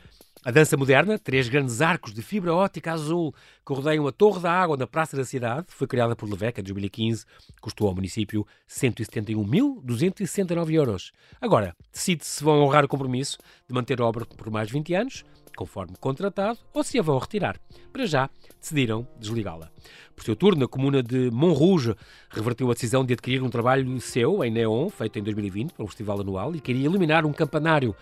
A 0.46 0.52
dança 0.52 0.78
moderna, 0.78 1.18
três 1.18 1.50
grandes 1.50 1.82
arcos 1.82 2.14
de 2.14 2.22
fibra 2.22 2.54
ótica 2.54 2.94
azul 2.94 3.34
que 3.66 3.74
rodeiam 3.74 4.06
a 4.06 4.12
Torre 4.12 4.42
da 4.42 4.52
Água 4.52 4.78
na 4.78 4.86
Praça 4.86 5.18
da 5.18 5.26
Cidade, 5.26 5.66
foi 5.70 5.88
criada 5.88 6.16
por 6.16 6.30
Leveca 6.30 6.62
em 6.62 6.64
2015, 6.64 7.26
custou 7.60 7.88
ao 7.88 7.96
município 7.96 8.46
171.269 8.70 10.72
euros. 10.72 11.12
Agora, 11.42 11.76
decide 11.92 12.24
se 12.28 12.44
vão 12.44 12.62
honrar 12.62 12.86
o 12.86 12.88
compromisso 12.88 13.40
de 13.68 13.74
manter 13.74 14.00
a 14.00 14.06
obra 14.06 14.24
por 14.24 14.52
mais 14.52 14.70
20 14.70 14.94
anos, 14.94 15.26
conforme 15.58 15.96
contratado, 16.00 16.60
ou 16.72 16.84
se 16.84 17.00
a 17.00 17.02
vão 17.02 17.18
retirar. 17.18 17.60
Para 17.92 18.06
já, 18.06 18.30
decidiram 18.62 19.08
desligá-la. 19.20 19.72
Por 20.16 20.24
seu 20.24 20.36
turno, 20.36 20.66
a 20.66 20.68
comuna 20.68 21.02
de 21.02 21.32
Montrouge 21.32 21.96
reverteu 22.30 22.70
a 22.70 22.76
decisão 22.76 23.04
de 23.04 23.14
adquirir 23.14 23.42
um 23.42 23.50
trabalho 23.50 24.00
seu, 24.00 24.44
em 24.44 24.52
neon, 24.52 24.92
feito 24.92 25.18
em 25.18 25.24
2020, 25.24 25.74
para 25.74 25.84
o 25.84 25.88
festival 25.88 26.22
anual, 26.22 26.56
e 26.56 26.62
queria 26.62 26.86
eliminar 26.86 27.26
um 27.26 27.34
campanário 27.34 27.96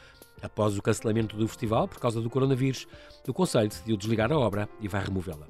Após 0.43 0.77
o 0.77 0.81
cancelamento 0.81 1.37
do 1.37 1.47
festival 1.47 1.87
por 1.87 1.99
causa 1.99 2.19
do 2.19 2.29
coronavírus, 2.29 2.85
o 3.25 3.33
Conselho 3.33 3.69
decidiu 3.69 3.95
desligar 3.95 4.29
a 4.29 4.37
obra 4.37 4.67
e 4.81 4.89
vai 4.89 5.01
removê-la. 5.01 5.47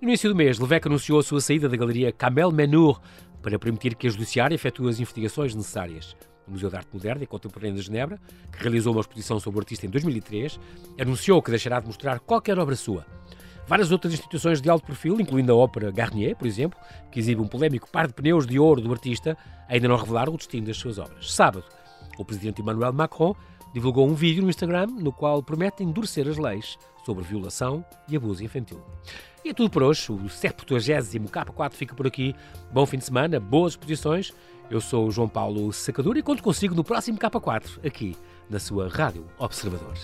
No 0.00 0.08
início 0.08 0.30
do 0.30 0.36
mês, 0.36 0.60
Levesque 0.60 0.86
anunciou 0.86 1.18
a 1.18 1.22
sua 1.24 1.40
saída 1.40 1.68
da 1.68 1.76
galeria 1.76 2.12
Camel 2.12 2.52
Menur 2.52 3.00
para 3.42 3.58
permitir 3.58 3.96
que 3.96 4.06
a 4.06 4.10
Judiciária 4.10 4.54
efetue 4.54 4.88
as 4.88 5.00
investigações 5.00 5.52
necessárias. 5.52 6.16
O 6.46 6.52
Museu 6.52 6.70
de 6.70 6.76
Arte 6.76 6.88
Moderna 6.94 7.24
e 7.24 7.26
Contemporânea 7.26 7.74
de 7.74 7.82
Genebra, 7.82 8.20
que 8.52 8.62
realizou 8.62 8.92
uma 8.92 9.00
exposição 9.00 9.40
sobre 9.40 9.58
o 9.58 9.62
artista 9.62 9.84
em 9.84 9.90
2003, 9.90 10.60
anunciou 11.00 11.42
que 11.42 11.50
deixará 11.50 11.80
de 11.80 11.88
mostrar 11.88 12.20
qualquer 12.20 12.56
obra 12.56 12.76
sua. 12.76 13.04
Várias 13.66 13.90
outras 13.90 14.12
instituições 14.12 14.62
de 14.62 14.70
alto 14.70 14.86
perfil, 14.86 15.20
incluindo 15.20 15.52
a 15.52 15.56
ópera 15.56 15.90
Garnier, 15.90 16.36
por 16.36 16.46
exemplo, 16.46 16.78
que 17.10 17.18
exibe 17.18 17.40
um 17.40 17.48
polémico 17.48 17.90
par 17.90 18.06
de 18.06 18.14
pneus 18.14 18.46
de 18.46 18.60
ouro 18.60 18.80
do 18.80 18.92
artista, 18.92 19.36
ainda 19.68 19.88
não 19.88 19.96
revelaram 19.96 20.34
o 20.34 20.36
destino 20.36 20.68
das 20.68 20.76
suas 20.76 20.98
obras. 20.98 21.32
Sábado, 21.32 21.64
o 22.16 22.24
presidente 22.24 22.62
Emmanuel 22.62 22.92
Macron 22.92 23.34
divulgou 23.76 24.08
um 24.08 24.14
vídeo 24.14 24.42
no 24.42 24.48
Instagram 24.48 24.86
no 24.86 25.12
qual 25.12 25.42
promete 25.42 25.84
endurecer 25.84 26.26
as 26.26 26.38
leis 26.38 26.78
sobre 27.04 27.22
violação 27.22 27.84
e 28.08 28.16
abuso 28.16 28.42
infantil. 28.42 28.82
E 29.44 29.50
é 29.50 29.52
tudo 29.52 29.68
por 29.68 29.82
hoje. 29.82 30.10
O 30.10 30.30
70 30.30 30.64
K4 30.64 31.72
fica 31.74 31.94
por 31.94 32.06
aqui. 32.06 32.34
Bom 32.72 32.86
fim 32.86 32.96
de 32.96 33.04
semana, 33.04 33.38
boas 33.38 33.74
exposições. 33.74 34.32
Eu 34.70 34.80
sou 34.80 35.06
o 35.06 35.10
João 35.10 35.28
Paulo 35.28 35.70
Sacadura 35.74 36.18
e 36.18 36.22
conto 36.22 36.42
consigo 36.42 36.74
no 36.74 36.82
próximo 36.82 37.18
K4, 37.18 37.86
aqui 37.86 38.16
na 38.48 38.58
sua 38.58 38.88
Rádio 38.88 39.26
Observador. 39.38 39.94